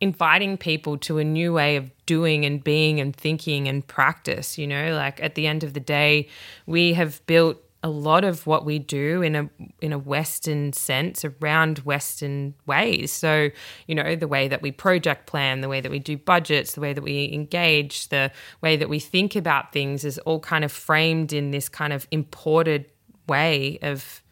inviting 0.00 0.56
people 0.56 0.96
to 0.96 1.18
a 1.18 1.24
new 1.24 1.52
way 1.52 1.76
of 1.76 1.90
doing 2.06 2.44
and 2.44 2.62
being 2.62 3.00
and 3.00 3.14
thinking 3.14 3.66
and 3.68 3.86
practice. 3.86 4.58
You 4.58 4.66
know, 4.66 4.94
like 4.94 5.22
at 5.22 5.34
the 5.34 5.46
end 5.46 5.64
of 5.64 5.72
the 5.72 5.80
day, 5.80 6.28
we 6.66 6.92
have 6.94 7.24
built 7.26 7.58
a 7.82 7.88
lot 7.88 8.24
of 8.24 8.46
what 8.46 8.64
we 8.64 8.78
do 8.78 9.22
in 9.22 9.34
a 9.34 9.48
in 9.80 9.92
a 9.92 9.98
western 9.98 10.72
sense 10.72 11.24
around 11.24 11.78
western 11.80 12.54
ways. 12.66 13.10
So 13.10 13.50
you 13.86 13.94
know 13.94 14.14
the 14.16 14.28
way 14.28 14.48
that 14.48 14.60
we 14.60 14.70
project 14.70 15.26
plan 15.26 15.60
the 15.60 15.68
way 15.68 15.80
that 15.80 15.90
we 15.90 15.98
do 15.98 16.16
budgets 16.16 16.74
the 16.74 16.80
way 16.80 16.92
that 16.92 17.02
we 17.02 17.30
engage 17.32 18.08
the 18.08 18.30
way 18.60 18.76
that 18.76 18.88
we 18.88 18.98
think 18.98 19.34
about 19.34 19.72
things 19.72 20.04
is 20.04 20.18
all 20.20 20.40
kind 20.40 20.64
of 20.64 20.72
framed 20.72 21.32
in 21.32 21.50
this 21.50 21.68
kind 21.68 21.92
of 21.92 22.06
imported 22.10 22.86
way 23.26 23.78
of 23.82 24.22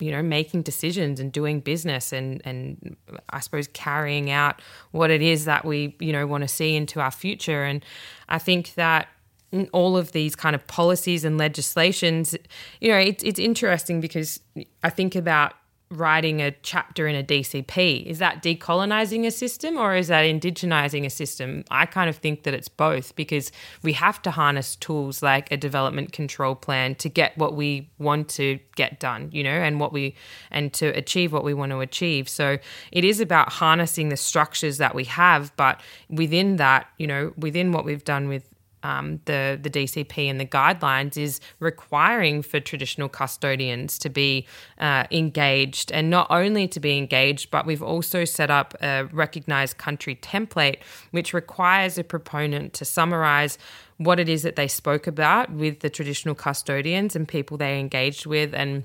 you 0.00 0.10
know 0.10 0.22
making 0.22 0.62
decisions 0.62 1.20
and 1.20 1.32
doing 1.32 1.60
business 1.60 2.12
and 2.12 2.42
and 2.44 2.96
I 3.30 3.40
suppose 3.40 3.68
carrying 3.68 4.30
out 4.30 4.60
what 4.90 5.10
it 5.10 5.22
is 5.22 5.46
that 5.46 5.64
we 5.64 5.96
you 5.98 6.12
know 6.12 6.26
want 6.26 6.42
to 6.42 6.48
see 6.48 6.76
into 6.76 7.00
our 7.00 7.10
future. 7.10 7.64
And 7.64 7.84
I 8.28 8.38
think 8.38 8.74
that 8.74 9.08
all 9.72 9.96
of 9.96 10.12
these 10.12 10.34
kind 10.34 10.54
of 10.54 10.66
policies 10.66 11.24
and 11.24 11.38
legislations 11.38 12.36
you 12.80 12.90
know 12.90 12.98
it's 12.98 13.22
it's 13.24 13.38
interesting 13.38 14.00
because 14.00 14.40
I 14.82 14.90
think 14.90 15.14
about 15.14 15.54
writing 15.90 16.40
a 16.42 16.50
chapter 16.62 17.06
in 17.06 17.14
a 17.14 17.22
DCP. 17.22 18.04
Is 18.04 18.18
that 18.18 18.42
decolonizing 18.42 19.26
a 19.26 19.30
system 19.30 19.76
or 19.76 19.94
is 19.94 20.08
that 20.08 20.24
indigenizing 20.24 21.04
a 21.04 21.10
system? 21.10 21.64
I 21.70 21.86
kind 21.86 22.10
of 22.10 22.16
think 22.16 22.42
that 22.44 22.54
it's 22.54 22.68
both 22.68 23.14
because 23.16 23.52
we 23.82 23.92
have 23.94 24.20
to 24.22 24.30
harness 24.30 24.76
tools 24.76 25.22
like 25.22 25.50
a 25.52 25.56
development 25.56 26.12
control 26.12 26.54
plan 26.54 26.94
to 26.96 27.08
get 27.08 27.36
what 27.38 27.54
we 27.54 27.90
want 27.98 28.28
to 28.30 28.58
get 28.76 28.98
done, 28.98 29.28
you 29.32 29.44
know, 29.44 29.50
and 29.50 29.78
what 29.78 29.92
we 29.92 30.14
and 30.50 30.72
to 30.74 30.86
achieve 30.88 31.32
what 31.32 31.44
we 31.44 31.54
want 31.54 31.70
to 31.70 31.80
achieve. 31.80 32.28
So 32.28 32.58
it 32.90 33.04
is 33.04 33.20
about 33.20 33.52
harnessing 33.52 34.08
the 34.08 34.16
structures 34.16 34.78
that 34.78 34.94
we 34.94 35.04
have, 35.04 35.54
but 35.56 35.80
within 36.08 36.56
that, 36.56 36.88
you 36.98 37.06
know, 37.06 37.32
within 37.36 37.72
what 37.72 37.84
we've 37.84 38.04
done 38.04 38.28
with 38.28 38.48
um, 38.84 39.18
the 39.24 39.58
the 39.60 39.70
DCP 39.70 40.30
and 40.30 40.38
the 40.38 40.46
guidelines 40.46 41.16
is 41.16 41.40
requiring 41.58 42.42
for 42.42 42.60
traditional 42.60 43.08
custodians 43.08 43.98
to 43.98 44.08
be 44.08 44.46
uh, 44.78 45.04
engaged, 45.10 45.90
and 45.90 46.10
not 46.10 46.26
only 46.30 46.68
to 46.68 46.78
be 46.78 46.96
engaged, 46.96 47.50
but 47.50 47.66
we've 47.66 47.82
also 47.82 48.24
set 48.24 48.50
up 48.50 48.74
a 48.80 49.06
recognized 49.12 49.78
country 49.78 50.14
template, 50.16 50.76
which 51.10 51.34
requires 51.34 51.98
a 51.98 52.04
proponent 52.04 52.74
to 52.74 52.84
summarize 52.84 53.58
what 53.96 54.20
it 54.20 54.28
is 54.28 54.42
that 54.42 54.56
they 54.56 54.68
spoke 54.68 55.06
about 55.06 55.50
with 55.50 55.80
the 55.80 55.88
traditional 55.90 56.34
custodians 56.34 57.16
and 57.16 57.26
people 57.26 57.56
they 57.56 57.80
engaged 57.80 58.26
with, 58.26 58.54
and 58.54 58.84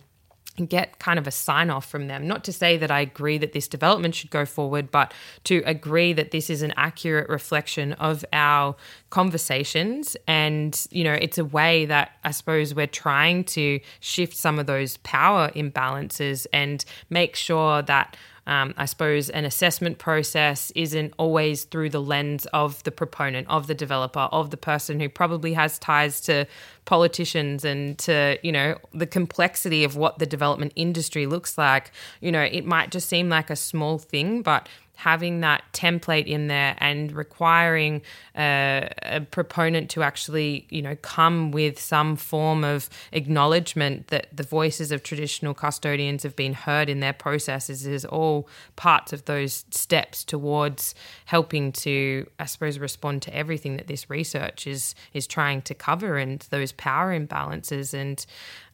get 0.68 1.00
kind 1.00 1.18
of 1.18 1.28
a 1.28 1.32
sign 1.32 1.70
off 1.70 1.90
from 1.90 2.08
them. 2.08 2.28
Not 2.28 2.44
to 2.46 2.54
say 2.54 2.78
that 2.78 2.92
I 2.92 3.00
agree 3.00 3.38
that 3.38 3.54
this 3.54 3.68
development 3.68 4.16
should 4.16 4.30
go 4.30 4.46
forward, 4.46 4.92
but 4.92 5.14
to 5.46 5.64
agree 5.66 6.14
that 6.14 6.32
this 6.32 6.50
is 6.50 6.62
an 6.62 6.74
accurate 6.76 7.30
reflection 7.30 7.94
of 7.94 8.26
our 8.34 8.76
conversations. 9.10 10.18
And, 10.28 10.88
you 10.92 11.04
know, 11.04 11.14
it's 11.14 11.38
a 11.38 11.46
way 11.46 11.86
that 11.86 12.12
I 12.24 12.32
suppose 12.32 12.74
we're 12.74 12.88
trying 12.88 13.46
to 13.46 13.80
shift 14.00 14.36
some 14.36 14.60
of 14.60 14.66
those 14.66 14.98
power 14.98 15.50
imbalances 15.56 16.46
and 16.52 16.84
make 17.10 17.36
sure 17.36 17.82
that 17.84 18.18
um, 18.50 18.74
I 18.78 18.86
suppose 18.86 19.30
an 19.30 19.46
assessment 19.46 20.00
process 20.00 20.72
isn't 20.72 21.14
always 21.20 21.66
through 21.66 21.92
the 21.92 22.02
lens 22.02 22.48
of 22.48 22.82
the 22.82 22.90
proponent, 22.90 23.48
of 23.48 23.68
the 23.68 23.76
developer, 23.76 24.22
of 24.22 24.50
the 24.50 24.58
person 24.58 25.00
who 25.00 25.08
probably 25.08 25.54
has 25.54 25.78
ties 25.78 26.20
to 26.22 26.48
politicians 26.86 27.64
and 27.64 27.96
to, 28.00 28.40
you 28.42 28.52
know, 28.52 28.80
the 28.92 29.06
complexity 29.06 29.84
of 29.84 29.96
what 29.96 30.18
the 30.18 30.26
development 30.26 30.74
industry 30.76 31.28
looks 31.28 31.60
like. 31.60 31.92
You 32.22 32.32
know, 32.32 32.42
it 32.42 32.66
might 32.66 32.90
just 32.90 33.08
seem 33.08 33.30
like 33.30 33.52
a 33.52 33.56
small 33.56 34.00
thing, 34.00 34.42
but 34.42 34.68
having 35.00 35.40
that 35.40 35.64
template 35.72 36.26
in 36.26 36.48
there 36.48 36.76
and 36.80 37.14
requiring 37.14 38.02
a, 38.36 39.26
proponent 39.32 39.90
to 39.90 40.04
actually, 40.04 40.68
you 40.70 40.82
know, 40.82 40.94
come 40.98 41.52
with 41.52 41.80
some 41.80 42.18
form 42.18 42.66
of 42.66 42.90
acknowledgement 43.14 44.10
that 44.10 44.28
the 44.36 44.44
voices 44.44 44.92
of 44.92 45.02
traditional 45.02 45.54
custodians 45.54 46.24
have 46.24 46.36
been 46.36 46.54
heard 46.54 46.90
in 46.90 47.00
their 47.00 47.14
processes 47.14 47.88
is 47.88 48.04
all 48.04 48.50
parts 48.76 49.14
of 49.14 49.24
those 49.24 49.64
steps 49.72 50.26
towards 50.26 50.94
helping 51.24 51.72
to, 51.72 52.28
I 52.38 52.44
suppose, 52.44 52.78
respond 52.78 53.22
to 53.22 53.34
everything 53.34 53.78
that 53.78 53.88
this 53.88 54.10
research 54.10 54.68
is 54.68 54.96
is 55.14 55.28
trying 55.28 55.62
to 55.62 55.74
cover 55.74 56.18
and 56.18 56.46
those 56.50 56.74
power 56.74 57.18
imbalances. 57.18 57.94
And, 57.94 58.26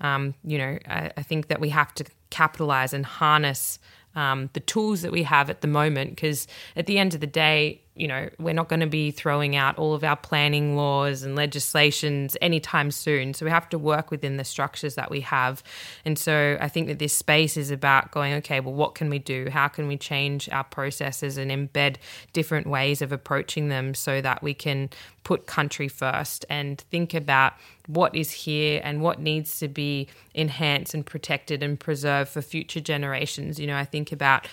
um, 0.02 0.34
you 0.44 0.58
know, 0.58 0.80
I, 0.88 1.12
I 1.16 1.22
think 1.22 1.50
that 1.50 1.62
we 1.62 1.70
have 1.70 1.94
to 1.96 2.06
capitalize 2.32 2.94
and 2.94 3.06
harness 3.06 3.78
um, 4.16 4.50
the 4.54 4.60
tools 4.60 5.02
that 5.02 5.12
we 5.12 5.24
have 5.24 5.50
at 5.50 5.62
the 5.62 5.68
moment. 5.68 6.12
Because 6.12 6.48
at 6.76 6.86
the 6.86 6.98
end 6.98 7.14
of 7.14 7.20
the 7.20 7.28
day, 7.28 7.82
you 7.96 8.08
know, 8.08 8.30
we're 8.40 8.54
not 8.54 8.68
going 8.68 8.82
to 8.82 8.88
be 8.88 9.12
throwing 9.12 9.56
out 9.56 9.78
all 9.78 9.94
of 9.94 10.04
our 10.04 10.18
planning 10.18 10.76
laws 10.76 11.24
and 11.24 11.36
legislations 11.36 12.36
anytime 12.42 12.92
soon. 12.92 13.34
So 13.34 13.46
we 13.46 13.52
have 13.52 13.70
to 13.70 13.80
work 13.80 14.12
within 14.12 14.36
the 14.36 14.44
structures 14.44 14.96
that 14.96 15.10
we 15.10 15.22
have. 15.22 15.64
And 16.04 16.20
so 16.20 16.58
I 16.60 16.68
think 16.68 16.88
that 16.88 17.00
this 17.00 17.14
space 17.14 17.56
is 17.56 17.72
about 17.72 18.12
going, 18.12 18.34
okay, 18.34 18.60
well, 18.60 18.74
what 18.74 18.96
can 18.96 19.10
we 19.10 19.20
do? 19.20 19.50
How 19.50 19.70
can 19.70 19.88
we 19.88 19.98
change 19.98 20.50
our 20.50 20.66
processes 20.66 21.38
and 21.38 21.50
embed 21.50 21.96
different 22.34 22.68
ways 22.68 23.02
of 23.02 23.14
approaching 23.14 23.70
them 23.70 23.94
so 23.94 24.20
that 24.20 24.44
we 24.44 24.54
can 24.54 24.90
put 25.24 25.48
country 25.48 25.88
first 25.88 26.46
and 26.50 26.82
think 26.92 27.14
about 27.14 27.54
what 27.88 28.16
is 28.16 28.32
here 28.32 28.80
and 28.84 29.02
what 29.02 29.20
needs 29.20 29.60
to 29.60 29.68
be 29.68 30.08
enhanced 30.34 30.94
and 30.94 31.06
protected 31.06 31.64
and 31.64 31.80
preserved 31.80 32.30
for 32.30 32.42
future 32.42 32.80
generations. 32.80 33.60
You 33.60 33.68
know, 33.68 33.78
I 33.78 33.86
think 33.86 34.12
about 34.12 34.48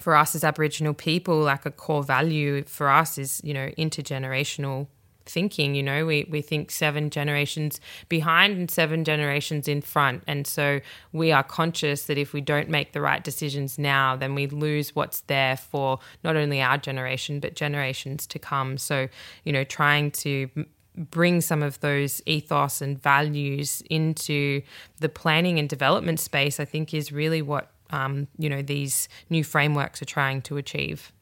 for 0.00 0.16
us 0.16 0.34
as 0.34 0.44
Aboriginal 0.44 0.94
people, 0.94 1.38
like 1.40 1.66
a 1.66 1.70
core 1.70 2.02
value 2.02 2.64
for 2.64 2.88
us 2.88 3.18
is, 3.18 3.40
you 3.44 3.54
know, 3.54 3.68
intergenerational 3.78 4.86
thinking. 5.28 5.74
You 5.74 5.82
know, 5.82 6.06
we, 6.06 6.26
we 6.30 6.40
think 6.40 6.70
seven 6.70 7.10
generations 7.10 7.80
behind 8.08 8.56
and 8.56 8.70
seven 8.70 9.04
generations 9.04 9.68
in 9.68 9.82
front. 9.82 10.22
And 10.26 10.46
so 10.46 10.80
we 11.12 11.32
are 11.32 11.42
conscious 11.42 12.06
that 12.06 12.18
if 12.18 12.32
we 12.32 12.40
don't 12.40 12.68
make 12.68 12.92
the 12.92 13.00
right 13.00 13.22
decisions 13.22 13.78
now, 13.78 14.16
then 14.16 14.34
we 14.34 14.46
lose 14.46 14.94
what's 14.94 15.20
there 15.22 15.56
for 15.56 15.98
not 16.24 16.36
only 16.36 16.62
our 16.62 16.78
generation, 16.78 17.40
but 17.40 17.54
generations 17.54 18.26
to 18.28 18.38
come. 18.38 18.78
So, 18.78 19.08
you 19.44 19.52
know, 19.52 19.64
trying 19.64 20.10
to 20.12 20.48
bring 20.96 21.42
some 21.42 21.62
of 21.62 21.78
those 21.80 22.22
ethos 22.24 22.80
and 22.80 23.00
values 23.00 23.82
into 23.90 24.62
the 25.00 25.10
planning 25.10 25.58
and 25.58 25.68
development 25.68 26.20
space, 26.20 26.58
I 26.58 26.64
think 26.64 26.94
is 26.94 27.12
really 27.12 27.42
what 27.42 27.70
um, 27.90 28.28
you 28.38 28.48
know 28.48 28.62
these 28.62 29.08
new 29.30 29.44
frameworks 29.44 30.00
are 30.02 30.06
trying 30.06 30.42
to 30.42 30.56
achieve. 30.56 31.12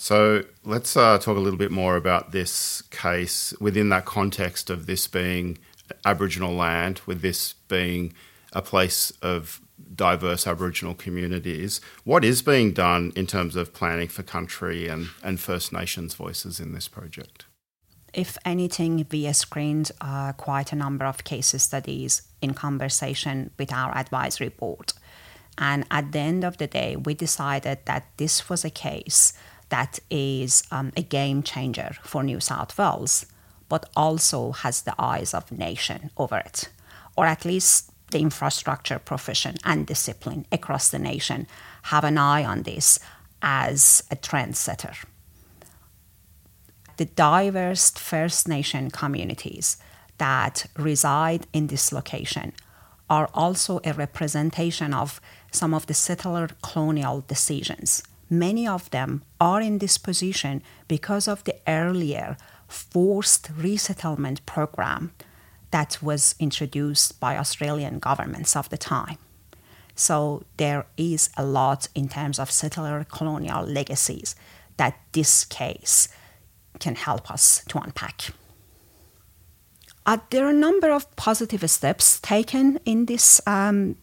So 0.00 0.44
let's 0.64 0.96
uh, 0.96 1.18
talk 1.18 1.36
a 1.36 1.40
little 1.40 1.58
bit 1.58 1.72
more 1.72 1.96
about 1.96 2.30
this 2.30 2.82
case 2.82 3.52
within 3.60 3.88
that 3.88 4.04
context 4.04 4.70
of 4.70 4.86
this 4.86 5.08
being 5.08 5.58
Aboriginal 6.04 6.54
land, 6.54 7.00
with 7.04 7.20
this 7.20 7.54
being 7.66 8.14
a 8.52 8.62
place 8.62 9.10
of 9.22 9.60
diverse 9.94 10.46
Aboriginal 10.46 10.94
communities. 10.94 11.80
What 12.04 12.24
is 12.24 12.42
being 12.42 12.72
done 12.72 13.12
in 13.16 13.26
terms 13.26 13.56
of 13.56 13.74
planning 13.74 14.06
for 14.06 14.22
country 14.22 14.86
and, 14.86 15.08
and 15.24 15.40
First 15.40 15.72
Nations 15.72 16.14
voices 16.14 16.60
in 16.60 16.72
this 16.72 16.86
project? 16.86 17.46
If 18.18 18.36
anything, 18.44 19.06
we 19.12 19.32
screened 19.32 19.92
uh, 20.00 20.32
quite 20.32 20.72
a 20.72 20.76
number 20.76 21.04
of 21.04 21.22
case 21.22 21.54
studies 21.62 22.22
in 22.42 22.52
conversation 22.52 23.52
with 23.56 23.72
our 23.72 23.96
advisory 23.96 24.48
board. 24.48 24.92
And 25.56 25.86
at 25.88 26.10
the 26.10 26.18
end 26.18 26.42
of 26.42 26.56
the 26.56 26.66
day, 26.66 26.96
we 26.96 27.14
decided 27.14 27.78
that 27.84 28.06
this 28.16 28.48
was 28.48 28.64
a 28.64 28.70
case 28.70 29.34
that 29.68 30.00
is 30.10 30.64
um, 30.72 30.92
a 30.96 31.02
game 31.02 31.44
changer 31.44 31.96
for 32.02 32.24
New 32.24 32.40
South 32.40 32.76
Wales, 32.76 33.24
but 33.68 33.88
also 33.94 34.50
has 34.50 34.82
the 34.82 34.96
eyes 34.98 35.32
of 35.32 35.52
nation 35.52 36.10
over 36.16 36.38
it, 36.38 36.70
or 37.16 37.24
at 37.24 37.44
least 37.44 37.92
the 38.10 38.18
infrastructure 38.18 38.98
profession 38.98 39.54
and 39.64 39.86
discipline 39.86 40.44
across 40.50 40.88
the 40.88 40.98
nation 40.98 41.46
have 41.82 42.02
an 42.02 42.18
eye 42.18 42.44
on 42.44 42.64
this 42.64 42.98
as 43.42 44.02
a 44.10 44.16
trendsetter 44.16 45.04
the 46.98 47.06
diverse 47.06 47.90
First 47.92 48.48
Nation 48.48 48.90
communities 48.90 49.78
that 50.18 50.66
reside 50.76 51.46
in 51.52 51.68
this 51.68 51.92
location 51.92 52.52
are 53.08 53.30
also 53.32 53.80
a 53.84 53.92
representation 53.92 54.92
of 54.92 55.20
some 55.50 55.72
of 55.72 55.86
the 55.86 55.94
settler 55.94 56.48
colonial 56.62 57.24
decisions. 57.26 58.02
Many 58.28 58.68
of 58.68 58.90
them 58.90 59.22
are 59.40 59.62
in 59.62 59.78
this 59.78 59.96
position 59.96 60.62
because 60.88 61.28
of 61.28 61.44
the 61.44 61.54
earlier 61.66 62.36
forced 62.66 63.48
resettlement 63.56 64.44
program 64.44 65.12
that 65.70 66.02
was 66.02 66.34
introduced 66.38 67.18
by 67.20 67.38
Australian 67.38 68.00
governments 68.00 68.56
of 68.56 68.68
the 68.68 68.76
time. 68.76 69.18
So 69.94 70.44
there 70.56 70.86
is 70.96 71.30
a 71.36 71.44
lot 71.44 71.88
in 71.94 72.08
terms 72.08 72.38
of 72.38 72.50
settler 72.50 73.04
colonial 73.04 73.64
legacies 73.64 74.34
that 74.76 74.98
this 75.12 75.44
case 75.44 76.08
can 76.80 76.94
help 76.94 77.30
us 77.30 77.62
to 77.68 77.78
unpack. 77.78 78.30
Uh, 80.06 80.18
there 80.30 80.46
are 80.46 80.50
a 80.50 80.54
number 80.54 80.90
of 80.90 81.04
positive 81.16 81.68
steps 81.70 82.18
taken 82.20 82.78
in 82.84 83.06
this 83.06 83.40
um, 83.46 83.96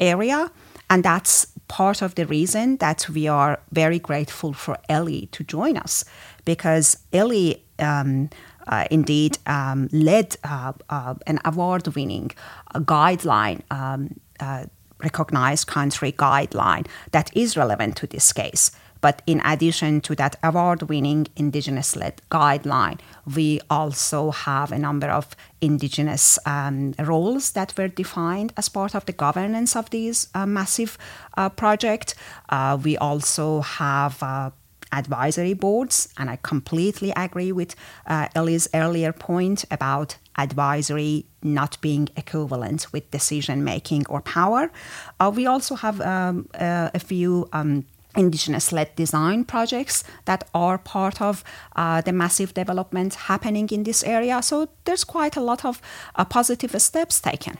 area, 0.00 0.50
and 0.88 1.04
that's 1.04 1.46
part 1.68 2.02
of 2.02 2.14
the 2.14 2.26
reason 2.26 2.76
that 2.78 3.08
we 3.08 3.28
are 3.28 3.60
very 3.70 3.98
grateful 3.98 4.52
for 4.52 4.76
Ellie 4.88 5.28
to 5.32 5.44
join 5.44 5.76
us 5.76 6.04
because 6.44 6.98
Ellie 7.12 7.62
um, 7.78 8.30
uh, 8.66 8.86
indeed 8.90 9.38
um, 9.46 9.88
led 9.92 10.36
uh, 10.44 10.72
uh, 10.88 11.14
an 11.26 11.38
award 11.44 11.86
winning 11.94 12.30
guideline. 12.74 13.60
Um, 13.70 14.20
uh, 14.40 14.64
recognized 15.02 15.66
country 15.66 16.12
guideline 16.12 16.86
that 17.10 17.36
is 17.36 17.56
relevant 17.56 17.96
to 17.96 18.06
this 18.06 18.32
case. 18.32 18.70
But 19.02 19.20
in 19.26 19.42
addition 19.44 20.00
to 20.02 20.14
that 20.14 20.36
award 20.42 20.84
winning 20.88 21.26
Indigenous 21.36 21.96
led 21.96 22.22
guideline, 22.30 23.00
we 23.36 23.60
also 23.68 24.30
have 24.30 24.72
a 24.72 24.78
number 24.78 25.10
of 25.10 25.36
Indigenous 25.60 26.38
um, 26.46 26.94
roles 26.98 27.52
that 27.52 27.74
were 27.76 27.88
defined 27.88 28.54
as 28.56 28.70
part 28.70 28.94
of 28.94 29.04
the 29.04 29.12
governance 29.12 29.76
of 29.76 29.90
these 29.90 30.28
uh, 30.34 30.46
massive 30.46 30.96
uh, 31.36 31.50
project. 31.50 32.14
Uh, 32.48 32.78
we 32.82 32.96
also 32.96 33.60
have 33.60 34.22
uh, 34.22 34.50
advisory 34.92 35.54
boards, 35.54 36.08
and 36.16 36.30
I 36.30 36.38
completely 36.42 37.12
agree 37.16 37.50
with 37.50 37.74
uh, 38.06 38.28
Ellie's 38.34 38.68
earlier 38.72 39.12
point 39.12 39.64
about 39.70 40.16
advisory 40.36 41.26
not 41.42 41.80
being 41.80 42.08
equivalent 42.16 42.86
with 42.92 43.10
decision 43.10 43.64
making 43.64 44.06
or 44.08 44.20
power. 44.20 44.70
Uh, 45.18 45.32
we 45.34 45.46
also 45.46 45.74
have 45.74 46.00
um, 46.00 46.48
uh, 46.54 46.90
a 46.94 46.98
few. 47.00 47.48
Um, 47.52 47.84
indigenous 48.16 48.72
led 48.72 48.94
design 48.96 49.44
projects 49.44 50.04
that 50.24 50.48
are 50.54 50.78
part 50.78 51.20
of 51.20 51.44
uh, 51.76 52.00
the 52.00 52.12
massive 52.12 52.54
development 52.54 53.14
happening 53.14 53.68
in 53.70 53.84
this 53.84 54.04
area. 54.04 54.42
So 54.42 54.68
there's 54.84 55.04
quite 55.04 55.36
a 55.36 55.40
lot 55.40 55.64
of 55.64 55.80
uh, 56.14 56.24
positive 56.24 56.80
steps 56.80 57.20
taken. 57.20 57.58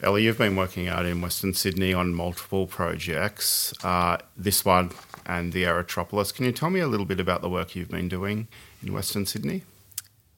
Ellie, 0.00 0.22
you've 0.22 0.38
been 0.38 0.54
working 0.54 0.86
out 0.86 1.06
in 1.06 1.20
Western 1.20 1.54
Sydney 1.54 1.92
on 1.92 2.14
multiple 2.14 2.68
projects. 2.68 3.74
Uh, 3.82 4.18
this 4.36 4.64
one 4.64 4.92
and 5.26 5.52
the 5.52 5.64
Aerotropolis. 5.64 6.32
Can 6.32 6.44
you 6.44 6.52
tell 6.52 6.70
me 6.70 6.78
a 6.78 6.86
little 6.86 7.06
bit 7.06 7.18
about 7.18 7.42
the 7.42 7.48
work 7.48 7.74
you've 7.74 7.90
been 7.90 8.08
doing 8.08 8.46
in 8.80 8.92
Western 8.92 9.26
Sydney? 9.26 9.62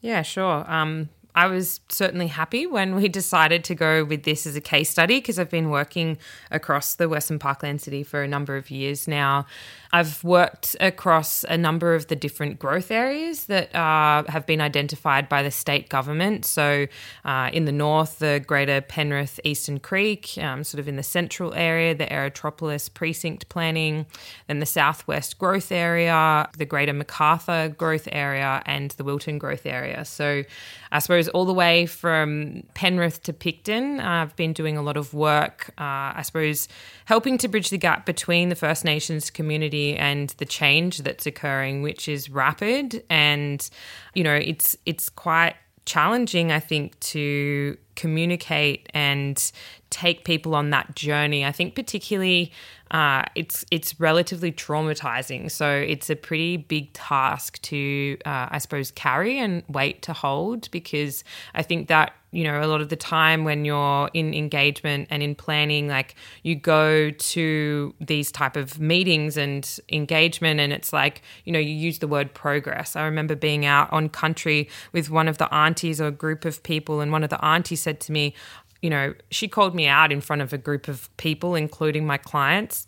Yeah, 0.01 0.23
sure. 0.23 0.65
Um, 0.67 1.11
I 1.35 1.47
was 1.47 1.81
certainly 1.89 2.27
happy 2.27 2.67
when 2.67 2.95
we 2.95 3.09
decided 3.21 3.65
to 3.65 3.75
go 3.75 4.05
with 4.05 4.25
this 4.25 4.47
as 4.47 4.57
a 4.57 4.61
case 4.61 4.91
study 4.91 5.19
because 5.19 5.39
I've 5.39 5.51
been 5.51 5.71
working 5.71 6.19
across 6.51 6.95
the 6.95 7.09
Western 7.09 7.39
Parkland 7.39 7.81
City 7.81 8.03
for 8.03 8.23
a 8.23 8.29
number 8.29 8.57
of 8.57 8.71
years 8.71 9.07
now. 9.07 9.47
I've 9.93 10.23
worked 10.23 10.77
across 10.79 11.45
a 11.49 11.57
number 11.57 11.95
of 11.97 12.07
the 12.07 12.15
different 12.15 12.61
growth 12.61 12.93
areas 12.93 13.47
that 13.47 13.75
uh, 13.75 14.23
have 14.29 14.47
been 14.47 14.61
identified 14.61 15.29
by 15.29 15.43
the 15.43 15.51
state 15.51 15.89
government. 15.89 16.45
So, 16.45 16.87
uh, 17.25 17.51
in 17.53 17.65
the 17.65 17.73
north, 17.73 18.21
the 18.21 18.43
greater 18.47 18.81
Penrith 18.81 19.41
Eastern 19.43 19.81
Creek, 19.81 20.39
um, 20.39 20.63
sort 20.63 20.79
of 20.79 20.87
in 20.87 20.95
the 20.95 21.03
central 21.03 21.53
area, 21.55 21.93
the 21.95 22.07
Aerotropolis 22.07 22.93
precinct 22.93 23.49
planning, 23.49 24.07
then 24.47 24.61
the 24.61 24.67
southwest 24.67 25.39
growth 25.39 25.73
area, 25.73 26.49
the 26.57 26.65
greater 26.65 26.93
Macarthur 26.93 27.69
growth 27.71 28.07
area, 28.13 28.63
and 28.67 28.93
the 28.93 29.03
Wilton 29.03 29.39
growth 29.39 29.67
area. 29.67 30.05
So, 30.05 30.45
I 30.93 31.01
suppose 31.01 31.29
all 31.29 31.45
the 31.45 31.55
way 31.55 31.87
from 31.87 32.63
Penrith 32.75 33.23
to 33.25 33.33
Picton, 33.33 33.99
I've 33.99 34.37
been 34.37 34.53
doing 34.53 34.77
a 34.77 34.83
lot 34.83 34.97
of 34.97 35.15
work, 35.15 35.71
uh, 35.79 36.15
I 36.15 36.23
suppose, 36.23 36.69
helping 37.07 37.39
to 37.39 37.49
bridge 37.49 37.71
the 37.71 37.79
gap 37.79 38.07
between 38.07 38.51
the 38.51 38.57
First 38.57 38.85
Nations 38.85 39.31
community 39.31 39.80
and 39.97 40.31
the 40.39 40.45
change 40.45 40.99
that's 40.99 41.27
occurring, 41.27 41.83
which 41.83 42.09
is 42.09 42.31
rapid. 42.31 43.05
And 43.11 43.69
you 44.15 44.25
know 44.25 44.35
it's 44.35 44.77
it's 44.87 45.09
quite 45.09 45.57
challenging, 45.85 46.53
I 46.53 46.61
think, 46.61 46.99
to 47.01 47.77
communicate 47.97 48.89
and 48.95 49.53
take 49.91 50.25
people 50.25 50.55
on 50.55 50.71
that 50.71 50.95
journey. 50.95 51.45
I 51.45 51.53
think 51.53 51.75
particularly 51.75 52.53
uh, 52.91 53.23
it's 53.35 53.65
it's 53.71 53.99
relatively 54.01 54.51
traumatizing. 54.51 55.51
So 55.51 55.71
it's 55.71 56.11
a 56.11 56.17
pretty 56.17 56.57
big 56.57 56.93
task 56.93 57.61
to, 57.63 58.17
uh, 58.27 58.49
I 58.51 58.59
suppose, 58.59 58.91
carry 58.91 59.39
and 59.39 59.63
weight 59.69 60.03
to 60.03 60.13
hold 60.13 60.71
because 60.71 61.23
I 61.55 61.63
think 61.63 61.89
that 61.89 62.15
you 62.33 62.45
know 62.45 62.63
a 62.63 62.67
lot 62.67 62.81
of 62.81 62.89
the 62.89 62.97
time 62.97 63.45
when 63.45 63.65
you're 63.65 64.09
in 64.15 64.33
engagement 64.35 65.09
and 65.11 65.23
in 65.23 65.35
planning 65.35 65.89
like 65.89 66.15
you 66.43 66.55
go 66.55 67.11
to 67.11 67.95
these 68.01 68.31
type 68.31 68.57
of 68.57 68.79
meetings 68.79 69.37
and 69.37 69.81
engagement 69.89 70.61
and 70.61 70.73
it's 70.73 70.93
like 70.93 71.23
you 71.45 71.53
know 71.53 71.59
you 71.59 71.75
use 71.75 71.99
the 71.99 72.07
word 72.07 72.33
progress 72.33 72.95
i 72.95 73.05
remember 73.05 73.35
being 73.35 73.67
out 73.67 73.93
on 73.93 74.09
country 74.09 74.69
with 74.93 75.11
one 75.11 75.27
of 75.27 75.39
the 75.39 75.53
aunties 75.53 76.01
or 76.01 76.07
a 76.07 76.13
group 76.13 76.45
of 76.45 76.63
people 76.63 77.01
and 77.01 77.11
one 77.11 77.25
of 77.25 77.31
the 77.31 77.45
aunties 77.45 77.80
said 77.81 78.01
to 78.01 78.13
me 78.13 78.35
you 78.83 78.91
know 78.91 79.15
she 79.31 79.49
called 79.49 79.75
me 79.75 79.87
out 79.87 80.13
in 80.13 80.21
front 80.21 80.43
of 80.43 80.53
a 80.53 80.59
group 80.59 80.89
of 80.89 81.15
people 81.17 81.55
including 81.55 82.07
my 82.07 82.17
clients 82.17 82.87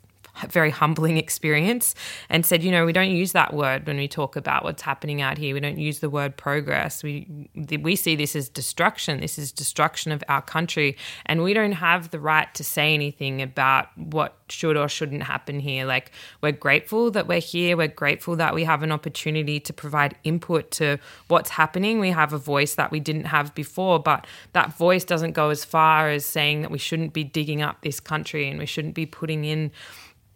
very 0.49 0.71
humbling 0.71 1.19
experience 1.19 1.95
and 2.29 2.45
said, 2.45 2.63
you 2.63 2.71
know, 2.71 2.87
we 2.87 2.93
don't 2.93 3.11
use 3.11 3.33
that 3.33 3.53
word 3.53 3.87
when 3.87 3.97
we 3.97 4.09
talk 4.09 4.35
about 4.37 4.65
what's 4.65 4.83
happening 4.83 5.21
out 5.21 5.39
here. 5.39 5.55
We 5.55 5.61
don't 5.61 5.79
use 5.79 6.01
the 6.01 6.11
word 6.11 6.37
progress. 6.37 7.03
We 7.03 7.49
we 7.81 7.97
see 7.97 8.17
this 8.17 8.35
as 8.35 8.49
destruction. 8.49 9.21
This 9.21 9.39
is 9.39 9.53
destruction 9.53 10.11
of 10.11 10.25
our 10.29 10.43
country, 10.43 10.97
and 11.27 11.43
we 11.43 11.55
don't 11.55 11.73
have 11.73 12.11
the 12.11 12.21
right 12.21 12.53
to 12.55 12.65
say 12.65 12.95
anything 12.95 13.43
about 13.43 13.97
what 13.97 14.37
should 14.49 14.77
or 14.77 14.89
shouldn't 14.89 15.23
happen 15.23 15.61
here. 15.61 15.85
Like 15.85 16.13
we're 16.41 16.53
grateful 16.53 17.11
that 17.13 17.27
we're 17.27 17.41
here. 17.41 17.77
We're 17.77 17.89
grateful 17.89 18.37
that 18.37 18.55
we 18.55 18.65
have 18.65 18.83
an 18.83 18.93
opportunity 18.93 19.61
to 19.61 19.73
provide 19.73 20.17
input 20.25 20.71
to 20.73 20.99
what's 21.29 21.51
happening. 21.51 22.01
We 22.01 22.11
have 22.11 22.33
a 22.33 22.39
voice 22.39 22.75
that 22.75 22.91
we 22.91 23.01
didn't 23.01 23.25
have 23.25 23.55
before, 23.55 23.99
but 23.99 24.27
that 24.53 24.77
voice 24.77 25.05
doesn't 25.05 25.33
go 25.33 25.51
as 25.51 25.65
far 25.65 26.09
as 26.09 26.25
saying 26.25 26.63
that 26.63 26.71
we 26.71 26.79
shouldn't 26.79 27.13
be 27.13 27.25
digging 27.25 27.63
up 27.63 27.83
this 27.83 28.01
country 28.01 28.49
and 28.49 28.59
we 28.59 28.67
shouldn't 28.67 28.95
be 28.95 29.07
putting 29.07 29.45
in 29.45 29.71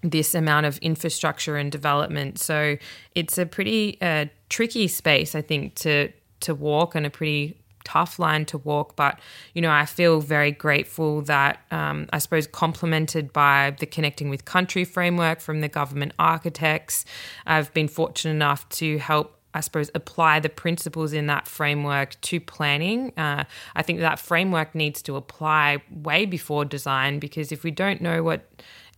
this 0.03 0.35
amount 0.35 0.67
of 0.67 0.79
infrastructure 0.79 1.57
and 1.57 1.73
development. 1.73 2.39
So 2.39 2.77
it's 3.15 3.39
a 3.39 3.47
pretty 3.47 3.99
uh, 4.01 4.27
tricky 4.49 4.89
space, 4.89 5.35
I 5.35 5.43
think, 5.43 5.75
to 5.77 6.13
to 6.41 6.55
walk 6.55 6.95
and 6.95 7.07
a 7.07 7.11
pretty 7.11 7.57
tough 7.85 8.19
line 8.19 8.45
to 8.45 8.59
walk. 8.59 8.97
But 8.97 9.19
you 9.55 9.63
know, 9.63 9.71
I 9.71 9.87
feel 9.87 10.21
very 10.21 10.53
grateful 10.53 11.23
that 11.23 11.61
um, 11.71 12.09
I 12.13 12.19
suppose 12.19 12.47
complemented 12.47 13.33
by 13.33 13.77
the 13.79 13.87
connecting 13.87 14.29
with 14.29 14.45
country 14.45 14.85
framework 14.85 15.41
from 15.41 15.61
the 15.61 15.69
government 15.69 16.13
architects. 16.19 17.05
I've 17.47 17.73
been 17.73 17.89
fortunate 17.89 18.33
enough 18.33 18.69
to 18.71 18.99
help 18.99 19.33
I 19.55 19.61
suppose, 19.61 19.91
apply 19.95 20.41
the 20.41 20.51
principles 20.51 21.15
in 21.15 21.29
that 21.29 21.49
framework 21.49 22.21
to 22.21 22.41
planning. 22.41 23.15
Uh, 23.17 23.45
I 23.75 23.83
think 23.83 24.01
that 24.01 24.19
framework 24.19 24.75
needs 24.75 25.01
to 25.05 25.17
apply 25.17 25.83
way 25.91 26.27
before 26.27 26.67
design 26.67 27.19
because 27.21 27.51
if 27.53 27.65
we 27.65 27.71
don't 27.71 28.03
know 28.03 28.23
what 28.23 28.47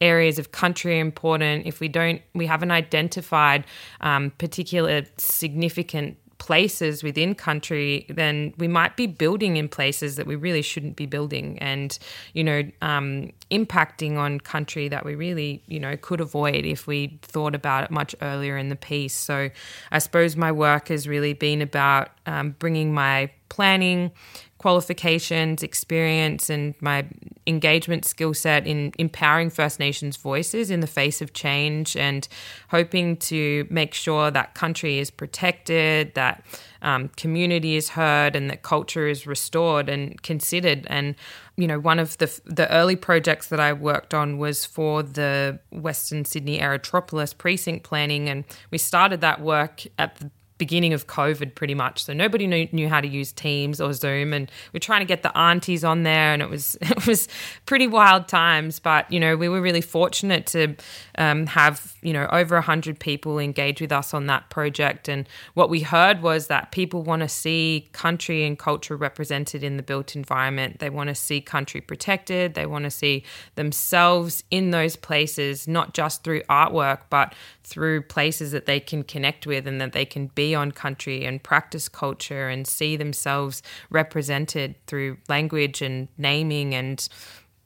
areas 0.01 0.39
of 0.39 0.53
country 0.53 0.99
are 0.99 1.01
important, 1.01 1.67
if 1.67 1.81
we 1.81 1.89
don't, 1.89 2.23
we 2.35 2.47
haven't 2.47 2.71
identified 2.71 3.65
um, 4.01 4.31
particular 4.39 5.03
significant 5.17 6.17
places 6.39 7.03
within 7.03 7.35
country, 7.35 8.07
then 8.09 8.55
we 8.59 8.69
might 8.69 8.97
be 8.97 9.07
building 9.07 9.57
in 9.57 9.69
places 9.69 10.17
that 10.17 10.27
we 10.27 10.37
really 10.37 10.63
shouldn't 10.63 10.97
be 10.97 11.07
building, 11.07 11.59
and 11.59 11.99
you 12.33 12.45
know, 12.45 12.63
um, 12.81 13.31
impacting 13.51 14.17
on 14.17 14.41
country 14.41 14.89
that 14.89 15.05
we 15.05 15.15
really 15.15 15.63
you 15.67 15.81
know 15.81 15.97
could 15.97 16.21
avoid 16.21 16.65
if 16.65 16.87
we 16.87 17.19
thought 17.23 17.55
about 17.55 17.85
it 17.85 17.91
much 17.91 18.15
earlier 18.23 18.57
in 18.57 18.69
the 18.69 18.77
piece. 18.77 19.15
So, 19.15 19.51
I 19.91 19.99
suppose 19.99 20.37
my 20.37 20.53
work 20.53 20.89
has 20.89 21.09
really 21.09 21.35
been 21.35 21.61
about 21.61 22.11
um, 22.27 22.55
bringing 22.59 22.95
my 22.95 23.31
planning 23.49 24.13
qualifications, 24.59 25.63
experience, 25.63 26.51
and 26.51 26.75
my 26.81 27.07
engagement 27.47 28.05
skill 28.05 28.35
set 28.35 28.67
in 28.67 28.93
empowering 28.99 29.51
First 29.51 29.79
Nations 29.79 30.17
voices 30.17 30.71
in 30.71 30.81
the 30.81 30.87
face 30.89 31.23
of 31.23 31.33
change 31.33 31.97
and 31.97 32.27
hoping 32.69 33.17
to 33.17 33.67
make 33.71 33.95
sure 33.95 34.31
that 34.33 34.55
country 34.55 34.99
is 34.99 35.11
protected, 35.11 36.15
that 36.15 36.45
um, 36.83 37.09
community 37.17 37.77
is 37.77 37.91
heard, 37.91 38.35
and 38.35 38.51
that 38.51 38.63
culture 38.63 39.07
is 39.07 39.27
restored 39.27 39.89
and 39.89 40.21
considered. 40.23 40.87
And 40.91 41.15
you 41.57 41.67
know, 41.67 41.79
one 41.79 41.99
of 41.99 42.19
the 42.19 42.41
the 42.45 42.71
early 42.73 42.97
projects 42.97 43.49
that 43.49 43.61
I 43.61 43.73
worked 43.73 44.13
on 44.13 44.39
was 44.39 44.65
for 44.65 45.03
the 45.03 45.61
Western 45.71 46.25
Sydney 46.25 46.59
Aerotropolis 46.59 47.37
precinct 47.37 47.85
planning, 47.85 48.29
and 48.29 48.45
we 48.71 48.79
started 48.79 49.21
that 49.21 49.41
work 49.41 49.85
at 49.99 50.17
the 50.17 50.31
beginning 50.59 50.93
of 50.93 51.07
COVID, 51.07 51.55
pretty 51.55 51.75
much. 51.75 52.05
So 52.05 52.13
nobody 52.13 52.47
knew, 52.47 52.69
knew 52.73 52.89
how 52.89 53.01
to 53.01 53.09
use 53.09 53.33
Teams 53.33 53.81
or 53.81 53.93
Zoom, 53.93 54.33
and 54.33 54.51
we're 54.73 54.81
trying 54.81 55.01
to 55.01 55.07
get 55.07 55.23
the 55.23 55.37
aunties 55.39 55.85
on 55.85 56.03
there, 56.03 56.33
and 56.33 56.43
it 56.43 56.51
was 56.51 56.77
it 56.81 57.07
was 57.07 57.29
pretty 57.65 57.87
wild 57.87 58.29
times. 58.29 58.79
But 58.79 59.11
you 59.11 59.21
know, 59.21 59.37
we 59.37 59.49
were 59.49 59.61
really 59.61 59.81
fortunate 59.81 60.47
to 60.49 60.75
um, 61.17 61.47
have 61.47 61.95
you 62.03 62.13
know 62.13 62.29
over 62.33 62.61
hundred 62.61 62.99
people 62.99 63.39
engage 63.39 63.81
with 63.81 63.93
us 63.93 64.13
on 64.13 64.27
that 64.27 64.51
project, 64.51 65.09
and 65.09 65.29
what 65.55 65.71
we 65.71 65.81
heard 65.81 66.23
was 66.23 66.49
that 66.49 66.73
people 66.73 67.03
want 67.03 67.23
to 67.23 67.29
see 67.29 67.89
country 67.93 68.45
and 68.45 68.59
culture 68.59 68.97
represented 68.97 69.63
in 69.63 69.77
the 69.77 69.83
built 69.83 70.17
environment. 70.17 70.81
They 70.81 70.91
want 70.91 71.09
to 71.09 71.15
see 71.15 71.41
country 71.41 71.81
protected. 71.81 72.55
They 72.55 72.67
want 72.67 72.85
to 72.85 72.91
see 72.91 73.25
themselves 73.55 74.43
in 74.51 74.71
those 74.71 74.97
places, 74.97 75.69
not 75.69 75.95
just 75.95 76.25
through 76.25 76.43
artwork, 76.43 77.03
but 77.11 77.35
through 77.63 78.03
places 78.03 78.51
that 78.53 78.67
they 78.67 78.81
can 78.81 79.03
connect 79.03 79.47
with 79.47 79.67
and 79.67 79.81
that 79.81 79.93
they 79.93 80.05
can 80.05 80.29
be 80.29 80.48
on 80.55 80.73
country 80.73 81.25
and 81.25 81.43
practice 81.43 81.89
culture 81.89 82.49
and 82.49 82.67
see 82.67 82.97
themselves 82.97 83.63
represented 83.91 84.75
through 84.87 85.19
language 85.29 85.83
and 85.83 86.09
naming 86.17 86.75
and 86.75 87.09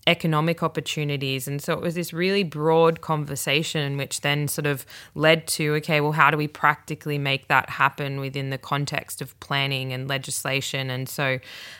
economic 0.07 0.63
opportunities. 0.63 1.47
And 1.47 1.63
so 1.63 1.75
it 1.75 1.81
was 1.81 1.95
this 1.95 2.13
really 2.13 2.43
broad 2.43 3.01
conversation, 3.01 3.97
which 3.97 4.21
then 4.23 4.49
sort 4.49 4.67
of 4.67 4.85
led 5.15 5.47
to 5.49 5.75
okay, 5.77 6.01
well, 6.01 6.13
how 6.13 6.31
do 6.31 6.37
we 6.37 6.49
practically 6.49 7.19
make 7.19 7.49
that 7.49 7.71
happen 7.71 8.19
within 8.19 8.51
the 8.51 8.59
context 8.59 9.23
of 9.23 9.39
planning 9.41 9.93
and 9.93 10.09
legislation? 10.09 10.91
And 10.91 11.09
so, 11.09 11.39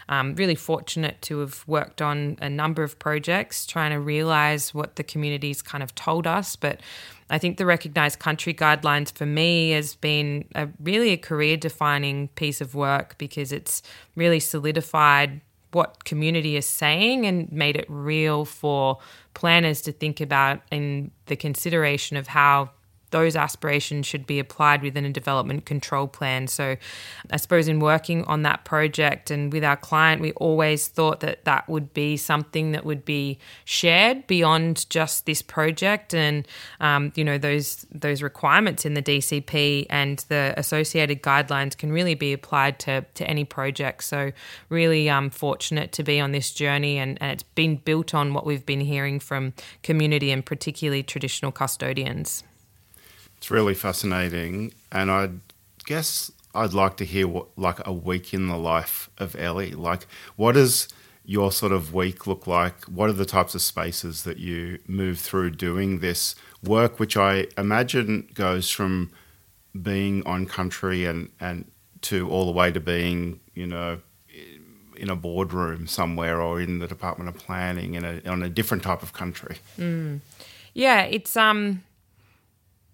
um, 0.09 0.35
really 0.37 0.55
fortunate 0.55 1.21
to 1.23 1.41
have 1.41 1.65
worked 1.67 2.01
on 2.01 2.39
a 2.41 2.49
number 2.49 2.85
of 2.85 2.99
projects 2.99 3.67
trying 3.67 3.91
to 3.91 3.99
realize 3.99 4.73
what 4.73 4.97
the 4.97 5.03
communities 5.03 5.61
kind 5.61 5.83
of 5.83 5.95
told 5.95 6.27
us. 6.27 6.55
But 6.55 6.81
I 7.33 7.39
think 7.39 7.57
the 7.57 7.65
recognized 7.65 8.19
country 8.19 8.53
guidelines 8.53 9.11
for 9.11 9.25
me 9.25 9.71
has 9.71 9.95
been 9.95 10.45
a, 10.55 10.69
really 10.79 11.13
a 11.13 11.17
career 11.17 11.57
defining 11.57 12.29
piece 12.29 12.61
of 12.61 12.75
work 12.75 13.17
because 13.17 13.53
it's 13.53 13.83
really 14.15 14.39
solidified 14.39 15.41
what 15.73 16.05
community 16.05 16.57
is 16.57 16.67
saying 16.67 17.25
and 17.25 17.51
made 17.51 17.77
it 17.77 17.87
real 17.89 18.45
for 18.45 18.99
planners 19.33 19.81
to 19.81 19.93
think 19.93 20.21
about 20.21 20.61
in 20.71 21.11
the 21.25 21.35
consideration 21.35 22.19
of 22.19 22.27
how 22.27 22.71
those 23.13 23.37
aspirations 23.37 24.07
should 24.07 24.27
be 24.27 24.39
applied 24.39 24.83
within 24.83 25.05
a 25.05 25.11
development 25.11 25.65
control 25.65 26.09
plan. 26.09 26.49
So, 26.49 26.77
I 27.31 27.37
suppose 27.37 27.69
in 27.69 27.79
working 27.79 28.25
on 28.25 28.43
that 28.43 28.65
project 28.65 29.31
and 29.31 29.53
with 29.53 29.63
our 29.63 29.77
client, 29.77 30.21
we 30.21 30.33
always 30.33 30.89
thought 30.89 31.21
that 31.21 31.45
that 31.45 31.69
would 31.69 31.95
be 31.95 32.17
something 32.17 32.73
that 32.73 32.85
would 32.85 33.05
be 33.05 33.39
shared 33.65 34.27
beyond 34.27 34.89
just 34.91 35.27
this 35.27 35.43
project, 35.43 36.15
and 36.15 36.49
um, 36.81 37.13
you 37.15 37.25
know 37.25 37.39
those 37.39 37.87
those 37.93 38.23
requirements 38.23 38.85
in 38.85 38.95
the 38.95 39.03
DCP 39.03 39.87
and 39.89 40.25
the 40.29 40.55
associated 40.57 41.23
guidelines 41.23 41.77
can 41.77 41.93
really 41.93 42.15
be 42.15 42.33
applied 42.33 42.79
to 42.81 43.05
to 43.15 43.25
any 43.29 43.45
project. 43.45 44.05
So, 44.05 44.33
really 44.69 45.09
um, 45.09 45.31
fortunate 45.31 45.93
to 45.93 46.03
be 46.03 46.19
on 46.19 46.33
this 46.33 46.53
journey, 46.53 46.99
and, 46.99 47.19
and 47.21 47.31
it's 47.31 47.43
been 47.43 47.77
built 47.77 48.15
on 48.15 48.35
what 48.35 48.47
we've 48.47 48.67
been 48.67 48.81
hearing 48.81 49.21
from 49.21 49.53
community 49.83 50.31
and 50.31 50.45
particularly 50.45 51.03
traditional 51.03 51.53
custodians. 51.53 52.43
It's 53.43 53.51
really 53.51 53.75
fascinating, 53.75 54.73
and 54.93 55.11
I 55.11 55.31
guess 55.85 56.31
I'd 56.55 56.75
like 56.75 56.97
to 56.99 57.05
hear 57.05 57.27
what 57.27 57.49
like 57.59 57.85
a 57.85 57.93
week 57.93 58.33
in 58.33 58.47
the 58.47 58.57
life 58.57 59.11
of 59.19 59.35
Ellie. 59.35 59.73
Like, 59.73 60.07
what 60.37 60.53
does 60.53 60.87
your 61.25 61.51
sort 61.51 61.73
of 61.73 61.93
week 61.93 62.29
look 62.29 62.47
like? 62.47 62.85
What 62.85 63.11
are 63.11 63.15
the 63.15 63.25
types 63.25 63.57
of 63.57 63.61
spaces 63.61 64.23
that 64.23 64.39
you 64.39 64.79
move 64.87 65.19
through 65.19 65.51
doing 65.51 65.99
this 65.99 66.37
work, 66.63 67.01
which 67.01 67.17
I 67.17 67.49
imagine 67.59 68.29
goes 68.33 68.71
from 68.71 69.11
being 69.83 70.25
on 70.25 70.47
country 70.47 71.05
and 71.05 71.29
and 71.41 71.65
to 72.03 72.31
all 72.31 72.47
the 72.47 72.53
way 72.53 72.71
to 72.71 72.79
being, 72.79 73.41
you 73.55 73.67
know, 73.67 73.99
in 74.97 75.11
a 75.11 75.17
boardroom 75.17 75.89
somewhere 75.89 76.41
or 76.41 76.61
in 76.61 76.79
the 76.79 76.87
Department 76.87 77.29
of 77.29 77.43
Planning 77.43 77.95
in 77.95 78.05
a 78.05 78.21
on 78.25 78.45
a 78.45 78.49
different 78.49 78.85
type 78.85 79.03
of 79.03 79.13
country. 79.13 79.57
Mm. 79.77 80.21
Yeah, 80.75 81.03
it's 81.03 81.37
um 81.37 81.83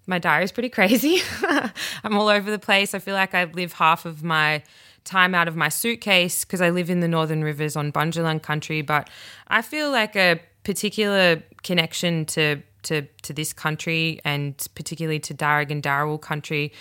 my 0.09 0.17
diary 0.19 0.43
is 0.43 0.51
pretty 0.51 0.69
crazy. 0.69 1.21
I'm 2.03 2.17
all 2.17 2.27
over 2.27 2.49
the 2.49 2.59
place. 2.59 2.93
I 2.93 2.99
feel 2.99 3.13
like 3.13 3.35
I 3.35 3.45
live 3.45 3.73
half 3.73 4.05
of 4.05 4.23
my 4.23 4.63
time 5.05 5.33
out 5.33 5.47
of 5.47 5.55
my 5.55 5.69
suitcase 5.69 6.43
because 6.43 6.61
I 6.61 6.71
live 6.71 6.89
in 6.89 6.99
the 6.99 7.07
Northern 7.07 7.43
Rivers 7.43 7.75
on 7.75 7.91
Bundjalung 7.91 8.41
country, 8.41 8.81
but 8.81 9.09
I 9.47 9.61
feel 9.61 9.91
like 9.91 10.15
a 10.15 10.41
particular 10.63 11.41
connection 11.63 12.25
to 12.25 12.61
to 12.81 13.03
to 13.21 13.33
this 13.33 13.53
country 13.53 14.19
and 14.25 14.67
particularly 14.73 15.19
to 15.19 15.33
Darug 15.33 15.69
and 15.69 15.83
Darawal 15.83 16.19
country. 16.19 16.73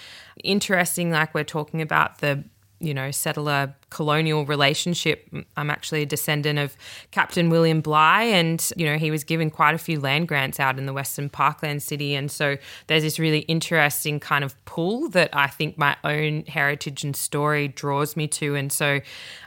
Interesting, 0.43 1.11
like 1.11 1.35
we're 1.35 1.45
talking 1.45 1.83
about 1.83 2.19
the 2.19 2.45
you 2.81 2.95
know, 2.95 3.11
settler 3.11 3.75
colonial 3.91 4.45
relationship. 4.47 5.29
I'm 5.57 5.71
actually 5.71 6.03
a 6.03 6.07
descendant 6.07 6.59
of 6.59 6.77
Captain 7.11 7.51
William 7.51 7.81
Bligh, 7.81 8.23
and, 8.23 8.71
you 8.77 8.87
know, 8.87 8.97
he 8.99 9.11
was 9.11 9.25
given 9.25 9.51
quite 9.51 9.75
a 9.75 9.79
few 9.79 9.99
land 9.99 10.29
grants 10.29 10.61
out 10.61 10.79
in 10.79 10.87
the 10.87 10.93
Western 10.93 11.29
Parkland 11.29 11.83
city. 11.83 12.14
And 12.14 12.31
so 12.31 12.57
there's 12.87 13.03
this 13.03 13.19
really 13.19 13.41
interesting 13.41 14.21
kind 14.21 14.45
of 14.45 14.55
pull 14.64 15.09
that 15.11 15.31
I 15.33 15.49
think 15.49 15.77
my 15.77 15.97
own 16.05 16.45
heritage 16.47 17.05
and 17.05 17.17
story 17.17 17.69
draws 17.69 18.17
me 18.17 18.29
to. 18.29 18.55
And 18.55 18.73
so 18.73 19.01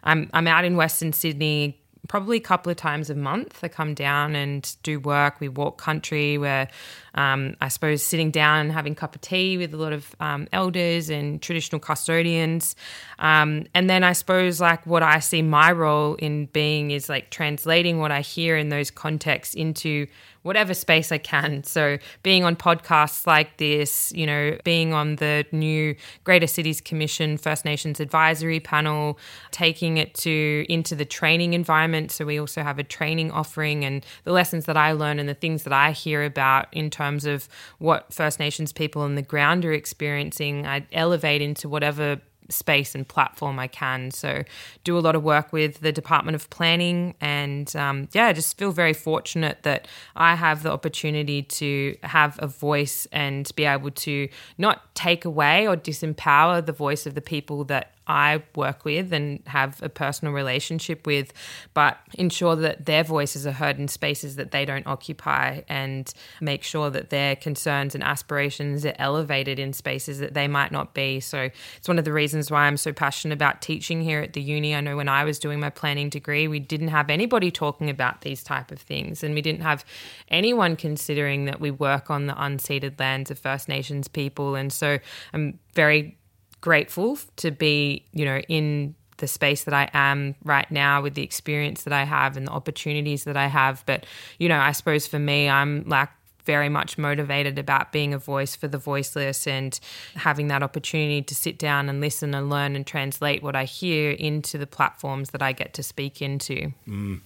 I'm, 0.04 0.30
I'm 0.34 0.48
out 0.48 0.65
in 0.65 0.76
Western 0.76 1.13
Sydney 1.13 1.78
probably 2.08 2.38
a 2.38 2.41
couple 2.41 2.70
of 2.70 2.78
times 2.78 3.10
a 3.10 3.15
month. 3.15 3.60
I 3.63 3.67
come 3.67 3.94
down 3.94 4.36
and 4.36 4.76
do 4.84 5.00
work. 5.00 5.39
We 5.39 5.48
walk 5.48 5.78
country. 5.78 6.38
We're, 6.38 6.67
um, 7.15 7.56
I 7.60 7.67
suppose, 7.67 8.02
sitting 8.02 8.32
down 8.32 8.60
and 8.60 8.71
having 8.71 8.93
a 8.93 8.95
cup 8.95 9.15
of 9.15 9.21
tea 9.21 9.58
with 9.58 9.74
a 9.74 9.78
lot 9.78 9.93
of 9.93 10.15
um, 10.19 10.47
elders 10.54 11.10
and 11.10 11.41
traditional 11.41 11.80
custodians. 11.80 12.76
Um, 13.19 13.65
and 13.74 13.89
then 13.89 14.04
I 14.04 14.13
suppose, 14.13 14.62
like, 14.62 14.86
what 14.88 15.04
I 15.04 15.19
see 15.19 15.41
my 15.41 15.71
role 15.71 16.15
in 16.15 16.45
being 16.47 16.91
is 16.91 17.10
like 17.10 17.30
translating 17.30 18.00
what 18.00 18.12
I 18.12 18.21
hear 18.21 18.56
in 18.56 18.69
those 18.69 18.91
contexts 18.91 19.56
into 19.56 20.08
whatever 20.43 20.74
space 20.74 21.12
I 21.12 21.19
can. 21.19 21.63
So 21.63 22.00
being 22.24 22.43
on 22.43 22.56
podcasts 22.56 23.28
like 23.28 23.58
this, 23.58 24.12
you 24.15 24.26
know, 24.26 24.58
being 24.63 24.91
on 24.91 25.17
the 25.17 25.45
new 25.52 25.95
Greater 26.24 26.47
Cities 26.47 26.82
Commission 26.82 27.38
First 27.38 27.63
Nations 27.63 28.00
Advisory 28.00 28.60
Panel, 28.60 29.19
taking 29.52 29.97
it 29.97 30.15
to 30.15 30.65
into 30.67 30.95
the 30.95 31.06
training 31.06 31.54
environment. 31.54 32.12
So 32.12 32.26
we 32.26 32.39
also 32.39 32.63
have 32.63 32.80
a 32.80 32.84
training 32.84 33.30
offering 33.32 33.86
and 33.86 34.04
the 34.24 34.32
lessons 34.32 34.65
that 34.65 34.78
I 34.78 34.93
learn 34.93 35.19
and 35.19 35.30
the 35.30 35.36
things 35.36 35.63
that 35.63 35.74
I 35.74 35.91
hear 35.91 36.24
about 36.24 36.74
in 36.74 36.89
terms 36.89 37.01
of 37.02 37.50
what 37.80 38.14
First 38.14 38.40
Nations 38.40 38.72
people 38.72 39.02
on 39.02 39.16
the 39.16 39.22
ground 39.22 39.66
are 39.66 39.74
experiencing, 39.74 40.66
I 40.66 40.86
elevate 40.92 41.42
into 41.42 41.68
whatever 41.68 42.22
space 42.52 42.96
and 42.96 43.08
platform 43.08 43.60
I 43.60 43.68
can. 43.68 44.12
So, 44.12 44.44
do 44.84 44.98
a 44.98 45.00
lot 45.00 45.16
of 45.16 45.24
work 45.24 45.52
with 45.54 45.80
the 45.80 45.92
Department 45.92 46.36
of 46.36 46.50
Planning, 46.50 47.16
and 47.22 47.74
um, 47.76 48.10
yeah, 48.14 48.28
I 48.28 48.34
just 48.34 48.58
feel 48.58 48.72
very 48.72 48.94
fortunate 48.94 49.64
that 49.64 49.88
I 50.16 50.36
have 50.36 50.64
the 50.64 50.72
opportunity 50.72 51.44
to 51.44 51.98
have 52.04 52.38
a 52.42 52.48
voice 52.48 53.08
and 53.12 53.50
be 53.56 53.66
able 53.66 53.92
to 53.92 54.28
not 54.58 54.94
take 54.96 55.26
away 55.26 55.68
or 55.68 55.76
disempower 55.76 56.66
the 56.66 56.74
voice 56.74 57.06
of 57.06 57.16
the 57.16 57.22
people 57.22 57.64
that 57.66 57.94
I 58.08 58.44
work 58.56 58.84
with 58.84 59.14
and 59.14 59.42
have 59.46 59.82
a 59.84 59.90
personal 59.90 60.34
relationship 60.34 61.06
with, 61.06 61.34
but 61.74 61.98
ensure 62.16 62.56
that 62.56 62.86
their 62.86 63.04
voices 63.04 63.46
are 63.46 63.52
heard 63.52 63.80
in 63.80 63.88
spaces 63.88 64.36
that 64.36 64.52
they 64.52 64.66
don't 64.66 64.88
occupy 64.88 65.62
and 65.70 66.12
make 66.42 66.64
sure 66.64 66.90
that 66.90 67.10
their 67.10 67.36
concerns 67.36 67.94
and 67.96 68.04
aspirations 68.04 68.86
are 68.86 68.96
elevated 68.98 69.60
in 69.60 69.74
spaces 69.74 70.20
that 70.20 70.34
they 70.34 70.48
might 70.48 70.72
not 70.72 70.94
be. 70.94 71.20
So 71.20 71.50
it's 71.78 71.88
one 71.88 72.00
of 72.00 72.06
the 72.06 72.14
reasons 72.14 72.50
why 72.50 72.64
I'm 72.64 72.78
so 72.78 72.92
passionate 72.92 73.34
about 73.34 73.62
teaching 73.62 74.02
here 74.02 74.22
at 74.22 74.34
the 74.34 74.42
uni. 74.42 74.76
I 74.76 74.82
know 74.82 74.98
when 74.98 75.10
I 75.10 75.24
was 75.24 75.40
doing 75.40 75.60
my 75.60 75.70
planning 75.70 76.10
degree, 76.10 76.48
we 76.48 76.60
didn't 76.60 76.90
have 76.90 77.10
anybody 77.10 77.52
talking 77.52 77.90
about 77.90 78.22
these 78.22 78.44
type 78.44 78.72
of 78.72 78.80
things 78.80 79.24
and 79.24 79.34
we 79.36 79.42
didn't 79.42 79.62
have 79.62 79.86
anyone 80.30 80.76
considering 80.76 81.46
that 81.46 81.60
we 81.60 81.72
work 81.72 82.10
on 82.10 82.26
the 82.26 82.34
unceded 82.34 83.00
lands 83.00 83.32
of 83.32 83.38
First 83.40 83.70
Nations 83.70 84.08
people. 84.08 84.56
And 84.56 84.74
so 84.74 85.00
I'm 85.34 85.60
very 85.74 86.18
grateful 86.62 87.17
to 87.38 87.52
be, 87.52 88.06
you 88.13 88.26
know, 88.26 88.39
in 88.47 88.95
the 89.17 89.28
space 89.28 89.63
that 89.65 89.74
I 89.74 89.89
am 89.93 90.36
right 90.43 90.69
now 90.71 91.02
with 91.02 91.13
the 91.13 91.24
experience 91.24 91.84
that 91.84 91.93
I 91.93 92.04
have 92.04 92.38
and 92.38 92.47
the 92.47 92.52
opportunities 92.52 93.24
that 93.26 93.38
I 93.38 93.47
have. 93.47 93.84
But, 93.86 94.06
you 94.39 94.50
know, 94.50 94.60
I 94.60 94.71
suppose 94.71 95.08
for 95.08 95.19
me, 95.19 95.47
I'm 95.47 95.84
like 95.88 96.10
very 96.43 96.69
much 96.69 96.97
motivated 96.97 97.60
about 97.60 97.91
being 97.91 98.13
a 98.13 98.17
voice 98.17 98.56
for 98.56 98.67
the 98.67 98.78
voiceless 98.78 99.45
and 99.45 99.80
having 100.15 100.47
that 100.47 100.63
opportunity 100.63 101.21
to 101.21 101.36
sit 101.36 101.60
down 101.60 101.88
and 101.88 102.02
listen 102.02 102.34
and 102.34 102.50
learn 102.50 102.76
and 102.76 102.86
translate 102.86 103.43
what 103.43 103.56
I 103.56 103.65
hear 103.65 104.12
into 104.12 104.58
the 104.58 104.67
platforms 104.67 105.30
that 105.30 105.41
I 105.41 105.52
get 105.52 105.74
to 105.76 105.84
speak 105.84 106.21
into. 106.21 106.74
Mm. 106.88 107.21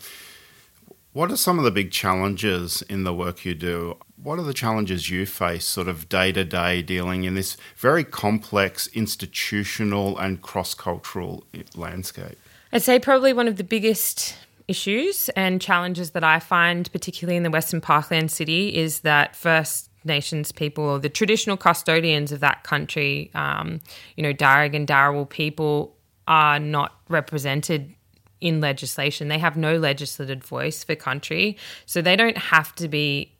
What 1.15 1.31
are 1.31 1.37
some 1.37 1.57
of 1.57 1.63
the 1.63 1.71
big 1.71 1.91
challenges 1.91 2.81
in 2.89 3.05
the 3.05 3.13
work 3.13 3.45
you 3.45 3.55
do? 3.55 3.95
What 4.21 4.37
are 4.37 4.43
the 4.43 4.53
challenges 4.53 5.09
you 5.09 5.25
face 5.25 5.63
sort 5.63 5.87
of 5.87 6.09
day 6.09 6.33
to 6.33 6.43
day 6.43 6.81
dealing 6.81 7.23
in 7.23 7.35
this 7.35 7.55
very 7.77 8.03
complex 8.03 8.87
institutional 8.87 10.17
and 10.17 10.41
cross 10.41 10.73
cultural 10.73 11.45
landscape? 11.73 12.37
I'd 12.73 12.83
say 12.83 12.99
probably 12.99 13.31
one 13.31 13.47
of 13.47 13.55
the 13.55 13.63
biggest 13.63 14.35
issues 14.67 15.29
and 15.37 15.61
challenges 15.61 16.11
that 16.11 16.25
I 16.25 16.39
find, 16.39 16.91
particularly 16.91 17.37
in 17.37 17.43
the 17.43 17.49
Western 17.49 17.79
Parkland 17.79 18.29
City, 18.29 18.75
is 18.75 18.99
that 18.99 19.37
First 19.37 19.89
Nations 20.03 20.51
people 20.51 20.83
or 20.83 20.99
the 20.99 21.07
traditional 21.07 21.55
custodians 21.55 22.33
of 22.33 22.41
that 22.41 22.65
country, 22.65 23.31
um, 23.33 23.79
you 24.17 24.21
know, 24.21 24.33
Darug 24.33 24.75
and 24.75 24.85
Darawal 24.85 25.29
people 25.29 25.95
are 26.27 26.59
not 26.59 26.99
represented 27.07 27.95
in 28.41 28.61
legislation. 28.61 29.27
They 29.27 29.39
have 29.39 29.57
no 29.57 29.77
legislative 29.77 30.43
voice 30.43 30.83
for 30.83 30.95
country, 30.95 31.57
so 31.85 32.01
they 32.01 32.15
don't 32.15 32.37
have 32.37 32.75
to 32.75 32.87
be 32.87 33.31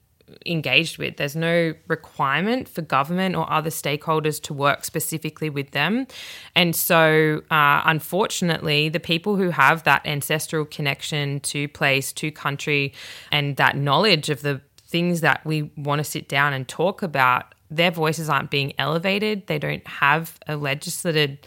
engaged 0.45 0.97
with. 0.97 1.17
There's 1.17 1.36
no 1.36 1.73
requirement 1.88 2.67
for 2.67 2.81
government 2.81 3.36
or 3.36 3.51
other 3.51 3.69
stakeholders 3.69 4.41
to 4.43 4.53
work 4.53 4.84
specifically 4.84 5.49
with 5.49 5.71
them. 5.71 6.08
And 6.55 6.75
so, 6.75 7.43
uh, 7.51 7.81
unfortunately, 7.86 8.89
the 8.89 8.99
people 8.99 9.36
who 9.36 9.49
have 9.51 9.84
that 9.84 10.05
ancestral 10.05 10.65
connection 10.65 11.39
to 11.41 11.67
place, 11.67 12.12
to 12.13 12.31
country, 12.31 12.93
and 13.31 13.55
that 13.58 13.77
knowledge 13.77 14.29
of 14.29 14.41
the 14.41 14.62
things 14.88 15.21
that 15.21 15.45
we 15.45 15.63
want 15.77 15.99
to 15.99 16.03
sit 16.03 16.27
down 16.27 16.53
and 16.53 16.67
talk 16.67 17.03
about, 17.03 17.53
their 17.69 17.91
voices 17.91 18.29
aren't 18.29 18.51
being 18.51 18.73
elevated. 18.77 19.47
They 19.47 19.60
don't 19.60 19.86
have 19.88 20.39
a 20.47 20.55
legislative 20.55 21.38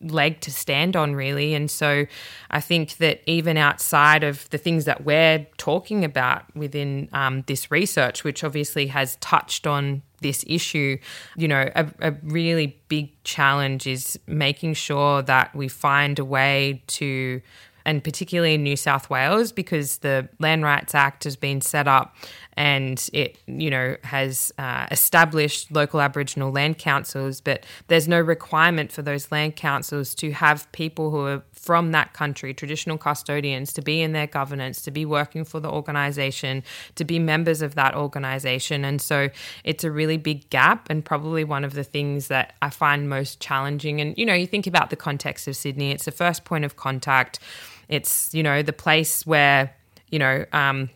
leg 0.00 0.40
to 0.42 0.50
stand 0.50 0.96
on, 0.96 1.14
really. 1.14 1.54
And 1.54 1.70
so 1.70 2.06
I 2.50 2.60
think 2.60 2.96
that 2.98 3.20
even 3.26 3.56
outside 3.56 4.24
of 4.24 4.48
the 4.50 4.58
things 4.58 4.84
that 4.84 5.04
we're 5.04 5.46
talking 5.56 6.04
about 6.04 6.44
within 6.54 7.08
um, 7.12 7.42
this 7.46 7.70
research, 7.70 8.24
which 8.24 8.42
obviously 8.44 8.86
has 8.88 9.16
touched 9.16 9.66
on 9.66 10.02
this 10.22 10.44
issue, 10.46 10.98
you 11.36 11.48
know, 11.48 11.70
a, 11.74 11.86
a 12.00 12.12
really 12.22 12.80
big 12.88 13.10
challenge 13.24 13.86
is 13.86 14.18
making 14.26 14.74
sure 14.74 15.22
that 15.22 15.54
we 15.54 15.68
find 15.68 16.18
a 16.18 16.24
way 16.24 16.82
to 16.86 17.40
and 17.86 18.02
particularly 18.02 18.54
in 18.54 18.64
New 18.64 18.76
South 18.76 19.08
Wales 19.08 19.52
because 19.52 19.98
the 19.98 20.28
Land 20.40 20.64
Rights 20.64 20.92
Act 20.92 21.22
has 21.22 21.36
been 21.36 21.60
set 21.60 21.86
up 21.86 22.16
and 22.56 23.08
it, 23.12 23.38
you 23.46 23.70
know, 23.70 23.96
has 24.02 24.52
uh, 24.58 24.86
established 24.90 25.70
local 25.70 26.00
Aboriginal 26.00 26.50
land 26.50 26.78
councils, 26.78 27.40
but 27.40 27.64
there's 27.88 28.08
no 28.08 28.20
requirement 28.20 28.90
for 28.90 29.02
those 29.02 29.30
land 29.30 29.56
councils 29.56 30.14
to 30.16 30.32
have 30.32 30.70
people 30.72 31.10
who 31.10 31.20
are 31.20 31.42
from 31.52 31.92
that 31.92 32.12
country, 32.12 32.54
traditional 32.54 32.96
custodians, 32.96 33.72
to 33.72 33.82
be 33.82 34.00
in 34.00 34.12
their 34.12 34.26
governance, 34.26 34.82
to 34.82 34.90
be 34.90 35.04
working 35.04 35.44
for 35.44 35.60
the 35.60 35.68
organisation, 35.68 36.62
to 36.94 37.04
be 37.04 37.18
members 37.18 37.60
of 37.60 37.74
that 37.74 37.94
organisation. 37.94 38.84
And 38.84 39.02
so 39.02 39.28
it's 39.64 39.84
a 39.84 39.90
really 39.90 40.16
big 40.16 40.48
gap, 40.50 40.88
and 40.88 41.04
probably 41.04 41.44
one 41.44 41.64
of 41.64 41.74
the 41.74 41.84
things 41.84 42.28
that 42.28 42.54
I 42.62 42.70
find 42.70 43.08
most 43.08 43.40
challenging. 43.40 44.00
And, 44.00 44.16
you 44.16 44.24
know, 44.24 44.34
you 44.34 44.46
think 44.46 44.66
about 44.66 44.90
the 44.90 44.96
context 44.96 45.48
of 45.48 45.56
Sydney, 45.56 45.90
it's 45.90 46.04
the 46.04 46.12
first 46.12 46.44
point 46.44 46.64
of 46.64 46.76
contact 46.76 47.40
it's, 47.88 48.34
you 48.34 48.42
know, 48.42 48.62
the 48.62 48.72
place 48.72 49.26
where, 49.26 49.74
you 50.10 50.18
know, 50.18 50.44
um, 50.52 50.90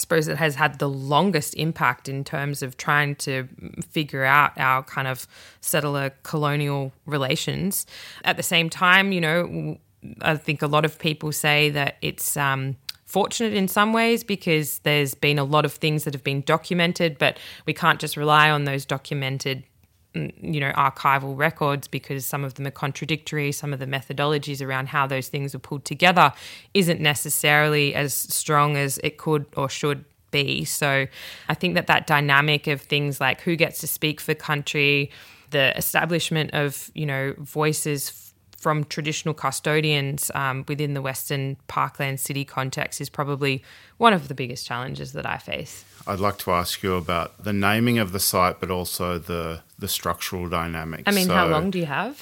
suppose 0.00 0.28
it 0.28 0.36
has 0.36 0.54
had 0.54 0.78
the 0.78 0.88
longest 0.88 1.54
impact 1.54 2.08
in 2.08 2.24
terms 2.24 2.62
of 2.62 2.76
trying 2.76 3.14
to 3.16 3.48
figure 3.88 4.24
out 4.24 4.52
our 4.56 4.82
kind 4.82 5.06
of 5.06 5.26
settler 5.60 6.10
colonial 6.22 6.92
relations. 7.06 7.86
At 8.24 8.36
the 8.36 8.42
same 8.42 8.70
time, 8.70 9.12
you 9.12 9.20
know, 9.20 9.78
I 10.22 10.36
think 10.36 10.62
a 10.62 10.66
lot 10.66 10.84
of 10.84 10.98
people 10.98 11.32
say 11.32 11.70
that 11.70 11.96
it's 12.00 12.36
um, 12.36 12.76
fortunate 13.04 13.52
in 13.54 13.68
some 13.68 13.92
ways 13.92 14.24
because 14.24 14.78
there's 14.80 15.14
been 15.14 15.38
a 15.38 15.44
lot 15.44 15.64
of 15.64 15.74
things 15.74 16.04
that 16.04 16.14
have 16.14 16.24
been 16.24 16.42
documented, 16.42 17.18
but 17.18 17.38
we 17.66 17.74
can't 17.74 18.00
just 18.00 18.16
rely 18.16 18.50
on 18.50 18.64
those 18.64 18.84
documented 18.84 19.64
Mm, 20.14 20.32
you 20.54 20.58
know 20.58 20.72
archival 20.72 21.38
records 21.38 21.86
because 21.86 22.26
some 22.26 22.42
of 22.42 22.54
them 22.54 22.66
are 22.66 22.72
contradictory 22.72 23.52
some 23.52 23.72
of 23.72 23.78
the 23.78 23.86
methodologies 23.86 24.60
around 24.60 24.88
how 24.88 25.06
those 25.06 25.28
things 25.28 25.54
are 25.54 25.60
pulled 25.60 25.84
together 25.84 26.32
isn't 26.74 27.00
necessarily 27.00 27.94
as 27.94 28.12
strong 28.12 28.76
as 28.76 28.98
it 29.04 29.18
could 29.18 29.46
or 29.56 29.68
should 29.68 30.04
be. 30.32 30.64
So 30.64 31.06
i 31.48 31.54
think 31.54 31.74
that 31.74 31.86
that 31.86 32.08
dynamic 32.08 32.66
of 32.66 32.80
things 32.80 33.20
like 33.20 33.40
who 33.42 33.54
gets 33.54 33.78
to 33.80 33.86
speak 33.86 34.20
for 34.20 34.34
country 34.34 35.12
the 35.50 35.76
establishment 35.76 36.50
of 36.54 36.90
you 36.94 37.06
know 37.06 37.34
voices 37.38 38.29
from 38.60 38.84
traditional 38.84 39.32
custodians 39.32 40.30
um, 40.34 40.66
within 40.68 40.92
the 40.92 41.00
Western 41.00 41.56
Parkland 41.66 42.20
city 42.20 42.44
context 42.44 43.00
is 43.00 43.08
probably 43.08 43.64
one 43.96 44.12
of 44.12 44.28
the 44.28 44.34
biggest 44.34 44.66
challenges 44.66 45.14
that 45.14 45.24
I 45.24 45.38
face. 45.38 45.82
I'd 46.06 46.20
like 46.20 46.36
to 46.40 46.50
ask 46.50 46.82
you 46.82 46.94
about 46.94 47.42
the 47.42 47.54
naming 47.54 47.98
of 47.98 48.12
the 48.12 48.20
site, 48.20 48.60
but 48.60 48.70
also 48.70 49.18
the 49.18 49.62
the 49.78 49.88
structural 49.88 50.46
dynamics. 50.48 51.04
I 51.06 51.12
mean, 51.12 51.26
so, 51.26 51.34
how 51.34 51.46
long 51.46 51.70
do 51.70 51.78
you 51.78 51.86
have? 51.86 52.20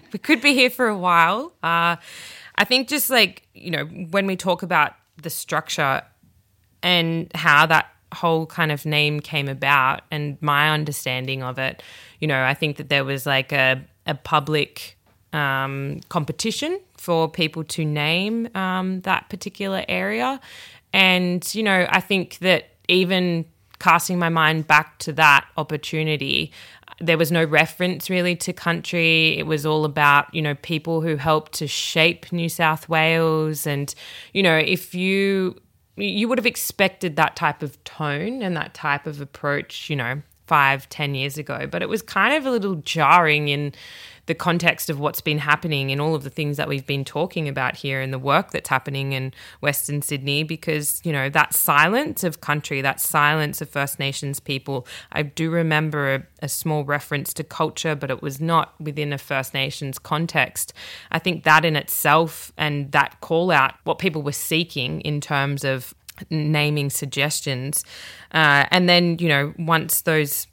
we 0.12 0.18
could 0.18 0.40
be 0.40 0.52
here 0.52 0.70
for 0.70 0.88
a 0.88 0.98
while. 0.98 1.52
Uh, 1.62 1.96
I 2.56 2.64
think 2.64 2.88
just 2.88 3.08
like 3.08 3.46
you 3.54 3.70
know, 3.70 3.84
when 3.84 4.26
we 4.26 4.34
talk 4.34 4.64
about 4.64 4.94
the 5.22 5.30
structure 5.30 6.02
and 6.82 7.30
how 7.36 7.66
that 7.66 7.86
whole 8.12 8.46
kind 8.46 8.72
of 8.72 8.84
name 8.84 9.20
came 9.20 9.48
about, 9.48 10.02
and 10.10 10.38
my 10.40 10.70
understanding 10.70 11.44
of 11.44 11.56
it, 11.58 11.84
you 12.18 12.26
know, 12.26 12.42
I 12.42 12.54
think 12.54 12.78
that 12.78 12.88
there 12.88 13.04
was 13.04 13.26
like 13.26 13.52
a 13.52 13.80
a 14.06 14.14
public 14.14 14.96
um, 15.32 16.00
competition 16.08 16.80
for 16.96 17.28
people 17.28 17.64
to 17.64 17.84
name 17.84 18.48
um, 18.54 19.00
that 19.02 19.28
particular 19.28 19.84
area. 19.88 20.40
And, 20.92 21.54
you 21.54 21.62
know, 21.62 21.86
I 21.88 22.00
think 22.00 22.38
that 22.38 22.70
even 22.88 23.44
casting 23.78 24.18
my 24.18 24.28
mind 24.28 24.66
back 24.66 24.98
to 24.98 25.12
that 25.14 25.46
opportunity, 25.56 26.52
there 27.00 27.16
was 27.16 27.32
no 27.32 27.44
reference 27.44 28.10
really 28.10 28.36
to 28.36 28.52
country. 28.52 29.38
It 29.38 29.46
was 29.46 29.64
all 29.64 29.84
about, 29.84 30.34
you 30.34 30.42
know, 30.42 30.54
people 30.56 31.00
who 31.00 31.16
helped 31.16 31.52
to 31.54 31.66
shape 31.66 32.30
New 32.32 32.48
South 32.48 32.88
Wales. 32.88 33.66
And, 33.66 33.94
you 34.34 34.42
know, 34.42 34.56
if 34.56 34.94
you 34.94 35.60
you 35.96 36.28
would 36.28 36.38
have 36.38 36.46
expected 36.46 37.16
that 37.16 37.36
type 37.36 37.62
of 37.62 37.82
tone 37.84 38.42
and 38.42 38.56
that 38.56 38.72
type 38.72 39.06
of 39.06 39.20
approach, 39.20 39.90
you 39.90 39.96
know, 39.96 40.22
five, 40.46 40.88
ten 40.88 41.14
years 41.14 41.38
ago. 41.38 41.66
But 41.66 41.82
it 41.82 41.88
was 41.88 42.02
kind 42.02 42.34
of 42.34 42.46
a 42.46 42.50
little 42.50 42.76
jarring 42.76 43.48
in 43.48 43.72
the 44.30 44.34
context 44.36 44.88
of 44.88 45.00
what's 45.00 45.20
been 45.20 45.38
happening 45.38 45.90
and 45.90 46.00
all 46.00 46.14
of 46.14 46.22
the 46.22 46.30
things 46.30 46.56
that 46.56 46.68
we've 46.68 46.86
been 46.86 47.04
talking 47.04 47.48
about 47.48 47.74
here 47.74 48.00
and 48.00 48.12
the 48.12 48.18
work 48.18 48.52
that's 48.52 48.68
happening 48.68 49.12
in 49.12 49.34
Western 49.60 50.00
Sydney 50.02 50.44
because, 50.44 51.00
you 51.02 51.10
know, 51.10 51.28
that 51.28 51.52
silence 51.52 52.22
of 52.22 52.40
country, 52.40 52.80
that 52.80 53.00
silence 53.00 53.60
of 53.60 53.68
First 53.68 53.98
Nations 53.98 54.38
people, 54.38 54.86
I 55.10 55.24
do 55.24 55.50
remember 55.50 56.14
a, 56.14 56.22
a 56.44 56.48
small 56.48 56.84
reference 56.84 57.34
to 57.34 57.42
culture, 57.42 57.96
but 57.96 58.08
it 58.08 58.22
was 58.22 58.40
not 58.40 58.80
within 58.80 59.12
a 59.12 59.18
First 59.18 59.52
Nations 59.52 59.98
context. 59.98 60.72
I 61.10 61.18
think 61.18 61.42
that 61.42 61.64
in 61.64 61.74
itself 61.74 62.52
and 62.56 62.92
that 62.92 63.20
call 63.20 63.50
out, 63.50 63.74
what 63.82 63.98
people 63.98 64.22
were 64.22 64.30
seeking 64.30 65.00
in 65.00 65.20
terms 65.20 65.64
of 65.64 65.92
naming 66.30 66.88
suggestions. 66.88 67.84
Uh, 68.32 68.66
and 68.70 68.88
then, 68.88 69.18
you 69.18 69.28
know, 69.28 69.52
once 69.58 70.02
those 70.02 70.46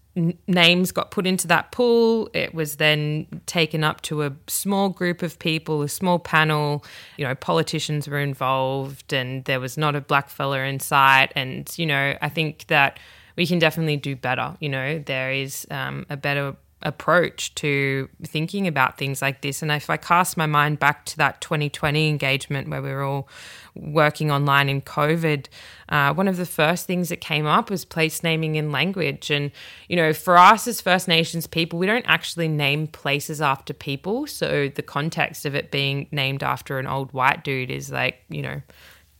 names 0.48 0.92
got 0.92 1.12
put 1.12 1.28
into 1.28 1.48
that 1.48 1.72
pool. 1.72 2.30
It 2.34 2.54
was 2.54 2.78
then 2.78 3.28
taken 3.46 3.84
up 3.84 4.02
to 4.02 4.24
a 4.24 4.34
small 4.48 4.90
group 4.90 5.22
of 5.22 5.40
people, 5.40 5.82
a 5.82 5.90
small 5.90 6.20
panel. 6.20 6.84
You 7.18 7.26
know, 7.26 7.36
politicians 7.36 8.08
were 8.08 8.20
involved, 8.20 9.14
and 9.14 9.46
there 9.46 9.60
was 9.60 9.78
not 9.78 9.96
a 9.96 10.02
black 10.02 10.30
fella 10.30 10.60
in 10.60 10.80
sight. 10.80 11.32
And 11.36 11.72
you 11.78 11.86
know, 11.86 12.18
I 12.22 12.30
think 12.30 12.68
that 12.68 13.00
we 13.36 13.46
can 13.46 13.60
definitely 13.60 13.98
do 13.98 14.16
better. 14.16 14.58
You 14.60 14.70
know, 14.70 15.00
there 15.00 15.32
is 15.32 15.68
um, 15.70 16.06
a 16.10 16.18
better 16.18 16.56
approach 16.84 17.56
to 17.56 18.08
thinking 18.24 18.68
about 18.68 18.98
things 18.98 19.22
like 19.22 19.42
this. 19.42 19.62
And 19.62 19.72
if 19.72 19.90
I 19.90 19.98
cast 19.98 20.38
my 20.38 20.46
mind 20.46 20.78
back 20.78 21.06
to 21.06 21.18
that 21.18 21.42
2020 21.42 22.08
engagement 22.08 22.70
where 22.70 22.82
we 22.82 22.92
were 22.92 23.04
all 23.04 23.28
working 23.76 24.32
online 24.32 24.70
in 24.70 24.82
COVID, 24.82 25.48
uh, 25.90 26.13
one 26.13 26.28
of 26.28 26.38
the 26.38 26.46
first 26.46 26.86
things 26.86 27.10
that 27.10 27.20
came 27.20 27.48
up 27.48 27.72
was 27.72 27.84
place 27.84 28.22
naming 28.22 28.58
and 28.58 28.72
language. 28.72 29.32
And, 29.32 29.52
you 29.90 29.96
know, 29.96 30.13
for 30.13 30.38
us 30.38 30.68
as 30.68 30.80
First 30.80 31.08
Nations 31.08 31.48
people, 31.48 31.80
we 31.80 31.88
don't 31.88 32.08
actually 32.08 32.48
name 32.48 32.88
places 32.88 33.42
after 33.42 33.74
people. 33.74 34.28
So 34.28 34.70
the 34.70 34.84
context 34.84 35.46
of 35.46 35.56
it 35.56 35.72
being 35.72 36.08
named 36.12 36.44
after 36.44 36.78
an 36.78 36.86
old 36.86 37.12
white 37.12 37.44
dude 37.44 37.72
is 37.72 37.92
like, 37.92 38.20
you 38.30 38.44
know, 38.44 38.62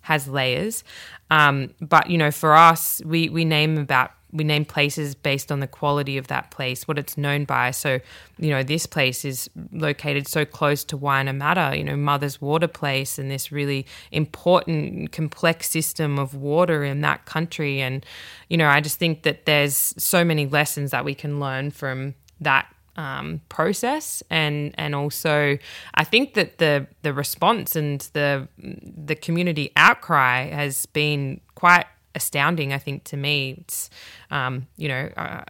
has 0.02 0.28
layers. 0.28 0.84
Um, 1.32 1.74
but, 1.82 2.10
you 2.10 2.20
know, 2.20 2.32
for 2.32 2.54
us, 2.54 3.02
we, 3.04 3.30
we 3.30 3.46
name 3.46 3.78
about 3.80 4.12
we 4.38 4.44
name 4.44 4.66
places 4.66 5.16
based 5.16 5.52
on 5.52 5.60
the 5.60 5.68
quality 5.68 6.18
of 6.18 6.28
that 6.28 6.52
place, 6.52 6.88
what 6.88 6.98
it's 6.98 7.18
known 7.18 7.46
by. 7.46 7.72
So, 7.72 8.00
you 8.38 8.50
know, 8.50 8.64
this 8.64 8.86
place 8.86 9.26
is 9.26 9.50
located 9.72 10.28
so 10.28 10.46
close 10.46 10.84
to 10.86 10.98
Wianamatta, 10.98 11.78
you 11.78 11.84
know, 11.84 11.98
Mother's 11.98 12.40
Water 12.40 12.68
Place, 12.68 13.18
and 13.18 13.30
this 13.30 13.52
really 13.52 13.86
important, 14.12 15.12
complex 15.12 15.70
system 15.70 16.20
of 16.20 16.36
water 16.36 16.84
in 16.84 17.02
that 17.02 17.26
country. 17.26 17.82
And, 17.82 18.06
you 18.50 18.58
know, 18.58 18.68
I 18.68 18.80
just 18.80 19.00
think 19.00 19.24
that 19.24 19.46
there's 19.46 19.94
so 19.98 20.24
many 20.24 20.46
lessons 20.46 20.92
that 20.92 21.04
we 21.04 21.16
can 21.16 21.40
learn 21.40 21.72
from 21.72 22.16
that 22.40 22.68
um, 22.98 23.42
process, 23.48 24.24
and 24.30 24.74
and 24.78 24.96
also 24.96 25.58
I 25.94 26.04
think 26.04 26.34
that 26.34 26.58
the 26.58 26.88
the 27.04 27.14
response 27.14 27.76
and 27.76 28.02
the 28.14 28.48
the 28.58 29.16
community 29.16 29.72
outcry 29.76 30.50
has 30.50 30.88
been 30.88 31.40
quite 31.56 31.86
astounding. 32.18 32.74
I 32.74 32.78
think 32.78 33.06
to 33.06 33.18
me, 33.18 33.56
it's 33.62 33.90
um, 34.30 34.68
you 34.76 34.90
know. 34.90 35.10
Uh, 35.16 35.44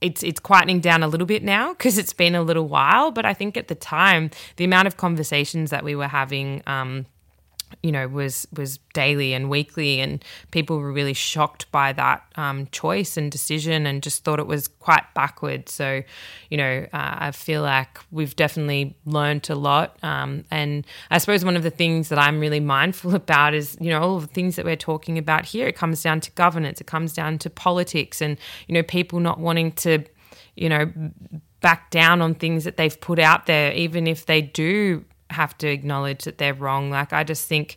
it's 0.00 0.22
it's 0.22 0.38
quietening 0.38 0.80
down 0.80 1.02
a 1.02 1.08
little 1.08 1.26
bit 1.26 1.42
now 1.42 1.72
because 1.72 1.98
it's 1.98 2.12
been 2.12 2.36
a 2.36 2.42
little 2.42 2.68
while. 2.68 3.10
But 3.10 3.24
I 3.24 3.34
think 3.34 3.56
at 3.56 3.66
the 3.66 3.74
time, 3.74 4.30
the 4.54 4.64
amount 4.64 4.86
of 4.86 4.96
conversations 4.96 5.70
that 5.70 5.82
we 5.82 5.96
were 5.96 6.06
having 6.06 6.62
um, 6.68 7.06
you 7.82 7.92
know 7.92 8.08
was 8.08 8.46
was 8.56 8.78
daily 8.94 9.34
and 9.34 9.50
weekly 9.50 10.00
and 10.00 10.24
people 10.50 10.78
were 10.78 10.92
really 10.92 11.12
shocked 11.12 11.70
by 11.70 11.92
that 11.92 12.22
um, 12.36 12.66
choice 12.72 13.16
and 13.16 13.30
decision 13.30 13.86
and 13.86 14.02
just 14.02 14.24
thought 14.24 14.38
it 14.38 14.46
was 14.46 14.68
quite 14.68 15.04
backward. 15.14 15.68
So 15.68 16.02
you 16.50 16.56
know 16.56 16.86
uh, 16.92 17.16
i 17.18 17.30
feel 17.30 17.62
like 17.62 17.98
we've 18.10 18.34
definitely 18.36 18.96
learned 19.04 19.48
a 19.50 19.54
lot 19.54 19.96
um, 20.02 20.44
and 20.50 20.86
i 21.10 21.18
suppose 21.18 21.44
one 21.44 21.56
of 21.56 21.62
the 21.62 21.70
things 21.70 22.08
that 22.08 22.18
i'm 22.18 22.40
really 22.40 22.60
mindful 22.60 23.14
about 23.22 23.54
is 23.54 23.76
you 23.80 23.90
know 23.90 24.00
all 24.00 24.18
the 24.18 24.26
things 24.26 24.56
that 24.56 24.64
we're 24.64 24.76
talking 24.76 25.18
about 25.18 25.44
here. 25.44 25.66
It 25.66 25.76
comes 25.76 26.02
down 26.02 26.20
to 26.20 26.30
governance. 26.32 26.80
It 26.80 26.86
comes 26.86 27.12
down 27.12 27.38
to 27.38 27.50
politics 27.50 28.20
and 28.20 28.36
you 28.66 28.74
know 28.74 28.82
people 28.82 29.20
not 29.20 29.38
wanting 29.38 29.72
to 29.72 30.04
you 30.56 30.68
know 30.68 30.90
back 31.60 31.90
down 31.90 32.22
on 32.22 32.34
things 32.34 32.64
that 32.64 32.76
they've 32.76 33.00
put 33.00 33.18
out 33.18 33.46
there 33.46 33.72
even 33.72 34.06
if 34.06 34.26
they 34.26 34.40
do 34.40 35.04
have 35.30 35.56
to 35.58 35.68
acknowledge 35.68 36.24
that 36.24 36.38
they're 36.38 36.54
wrong. 36.54 36.90
Like, 36.90 37.12
I 37.12 37.24
just 37.24 37.46
think 37.46 37.76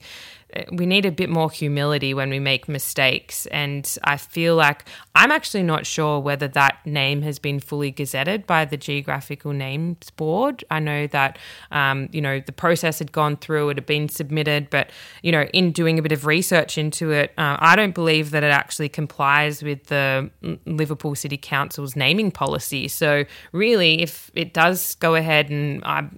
uh, 0.56 0.64
we 0.72 0.86
need 0.86 1.06
a 1.06 1.12
bit 1.12 1.30
more 1.30 1.50
humility 1.50 2.14
when 2.14 2.30
we 2.30 2.40
make 2.40 2.68
mistakes. 2.68 3.46
And 3.48 3.98
I 4.04 4.18
feel 4.18 4.56
like 4.56 4.86
I'm 5.16 5.32
actually 5.32 5.64
not 5.64 5.86
sure 5.86 6.20
whether 6.20 6.48
that 6.50 6.86
name 6.86 7.22
has 7.24 7.40
been 7.40 7.60
fully 7.60 7.92
gazetted 7.92 8.46
by 8.46 8.66
the 8.66 8.78
Geographical 8.78 9.54
Names 9.54 10.10
Board. 10.12 10.64
I 10.70 10.80
know 10.80 11.08
that, 11.08 11.38
um, 11.72 12.10
you 12.12 12.22
know, 12.22 12.40
the 12.40 12.52
process 12.52 13.00
had 13.00 13.12
gone 13.12 13.38
through, 13.38 13.70
it 13.70 13.78
had 13.78 13.86
been 13.86 14.10
submitted, 14.10 14.70
but, 14.70 14.90
you 15.22 15.32
know, 15.32 15.44
in 15.54 15.72
doing 15.72 16.00
a 16.00 16.02
bit 16.02 16.12
of 16.12 16.26
research 16.26 16.78
into 16.78 17.12
it, 17.12 17.32
uh, 17.38 17.58
I 17.60 17.76
don't 17.76 17.96
believe 17.96 18.32
that 18.32 18.44
it 18.44 18.52
actually 18.52 18.90
complies 18.90 19.62
with 19.62 19.88
the 19.88 20.30
Liverpool 20.66 21.16
City 21.16 21.38
Council's 21.38 21.96
naming 21.96 22.32
policy. 22.32 22.88
So, 22.88 23.26
really, 23.52 24.02
if 24.02 24.32
it 24.34 24.54
does 24.54 24.96
go 24.96 25.16
ahead 25.16 25.50
and 25.50 25.84
I 25.84 26.10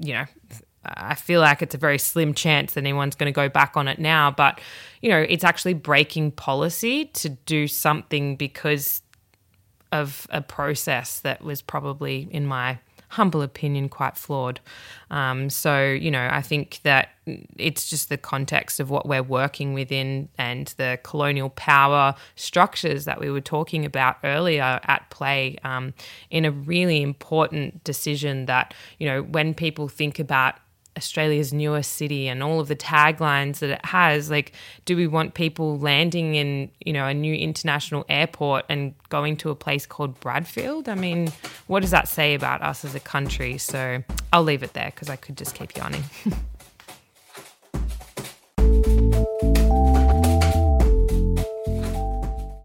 you 0.00 0.14
know, 0.14 0.24
I 0.84 1.14
feel 1.14 1.40
like 1.40 1.62
it's 1.62 1.74
a 1.74 1.78
very 1.78 1.98
slim 1.98 2.32
chance 2.34 2.74
that 2.74 2.80
anyone's 2.80 3.16
going 3.16 3.32
to 3.32 3.34
go 3.34 3.48
back 3.48 3.76
on 3.76 3.88
it 3.88 3.98
now. 3.98 4.30
But, 4.30 4.60
you 5.02 5.10
know, 5.10 5.20
it's 5.28 5.44
actually 5.44 5.74
breaking 5.74 6.32
policy 6.32 7.06
to 7.06 7.30
do 7.30 7.66
something 7.66 8.36
because 8.36 9.02
of 9.92 10.26
a 10.30 10.40
process 10.40 11.20
that 11.20 11.42
was 11.42 11.62
probably, 11.62 12.28
in 12.30 12.46
my 12.46 12.78
humble 13.16 13.42
opinion, 13.42 13.88
quite 13.88 14.16
flawed. 14.16 14.60
Um, 15.10 15.48
so, 15.50 15.84
you 15.84 16.10
know, 16.10 16.28
I 16.30 16.42
think 16.42 16.80
that 16.82 17.08
it's 17.56 17.88
just 17.90 18.08
the 18.08 18.18
context 18.18 18.78
of 18.78 18.90
what 18.90 19.08
we're 19.08 19.22
working 19.22 19.72
within 19.72 20.28
and 20.38 20.72
the 20.76 20.98
colonial 21.02 21.50
power 21.50 22.14
structures 22.34 23.04
that 23.06 23.18
we 23.18 23.30
were 23.30 23.40
talking 23.40 23.84
about 23.84 24.16
earlier 24.22 24.80
at 24.84 25.08
play 25.10 25.56
um, 25.64 25.94
in 26.30 26.44
a 26.44 26.50
really 26.50 27.00
important 27.02 27.82
decision 27.84 28.46
that, 28.46 28.74
you 28.98 29.06
know, 29.08 29.22
when 29.22 29.54
people 29.54 29.88
think 29.88 30.18
about 30.18 30.54
Australia's 30.96 31.52
newest 31.52 31.92
city 31.92 32.28
and 32.28 32.42
all 32.42 32.60
of 32.60 32.68
the 32.68 32.76
taglines 32.76 33.58
that 33.58 33.70
it 33.70 33.84
has. 33.84 34.30
Like, 34.30 34.52
do 34.84 34.96
we 34.96 35.06
want 35.06 35.34
people 35.34 35.78
landing 35.78 36.34
in, 36.34 36.70
you 36.84 36.92
know, 36.92 37.06
a 37.06 37.14
new 37.14 37.34
international 37.34 38.04
airport 38.08 38.64
and 38.68 38.94
going 39.08 39.36
to 39.38 39.50
a 39.50 39.54
place 39.54 39.86
called 39.86 40.18
Bradfield? 40.20 40.88
I 40.88 40.94
mean, 40.94 41.32
what 41.66 41.80
does 41.80 41.90
that 41.90 42.08
say 42.08 42.34
about 42.34 42.62
us 42.62 42.84
as 42.84 42.94
a 42.94 43.00
country? 43.00 43.58
So 43.58 44.02
I'll 44.32 44.44
leave 44.44 44.62
it 44.62 44.72
there 44.72 44.92
because 44.94 45.10
I 45.10 45.16
could 45.16 45.36
just 45.36 45.54
keep 45.54 45.76
yarning. 45.76 46.04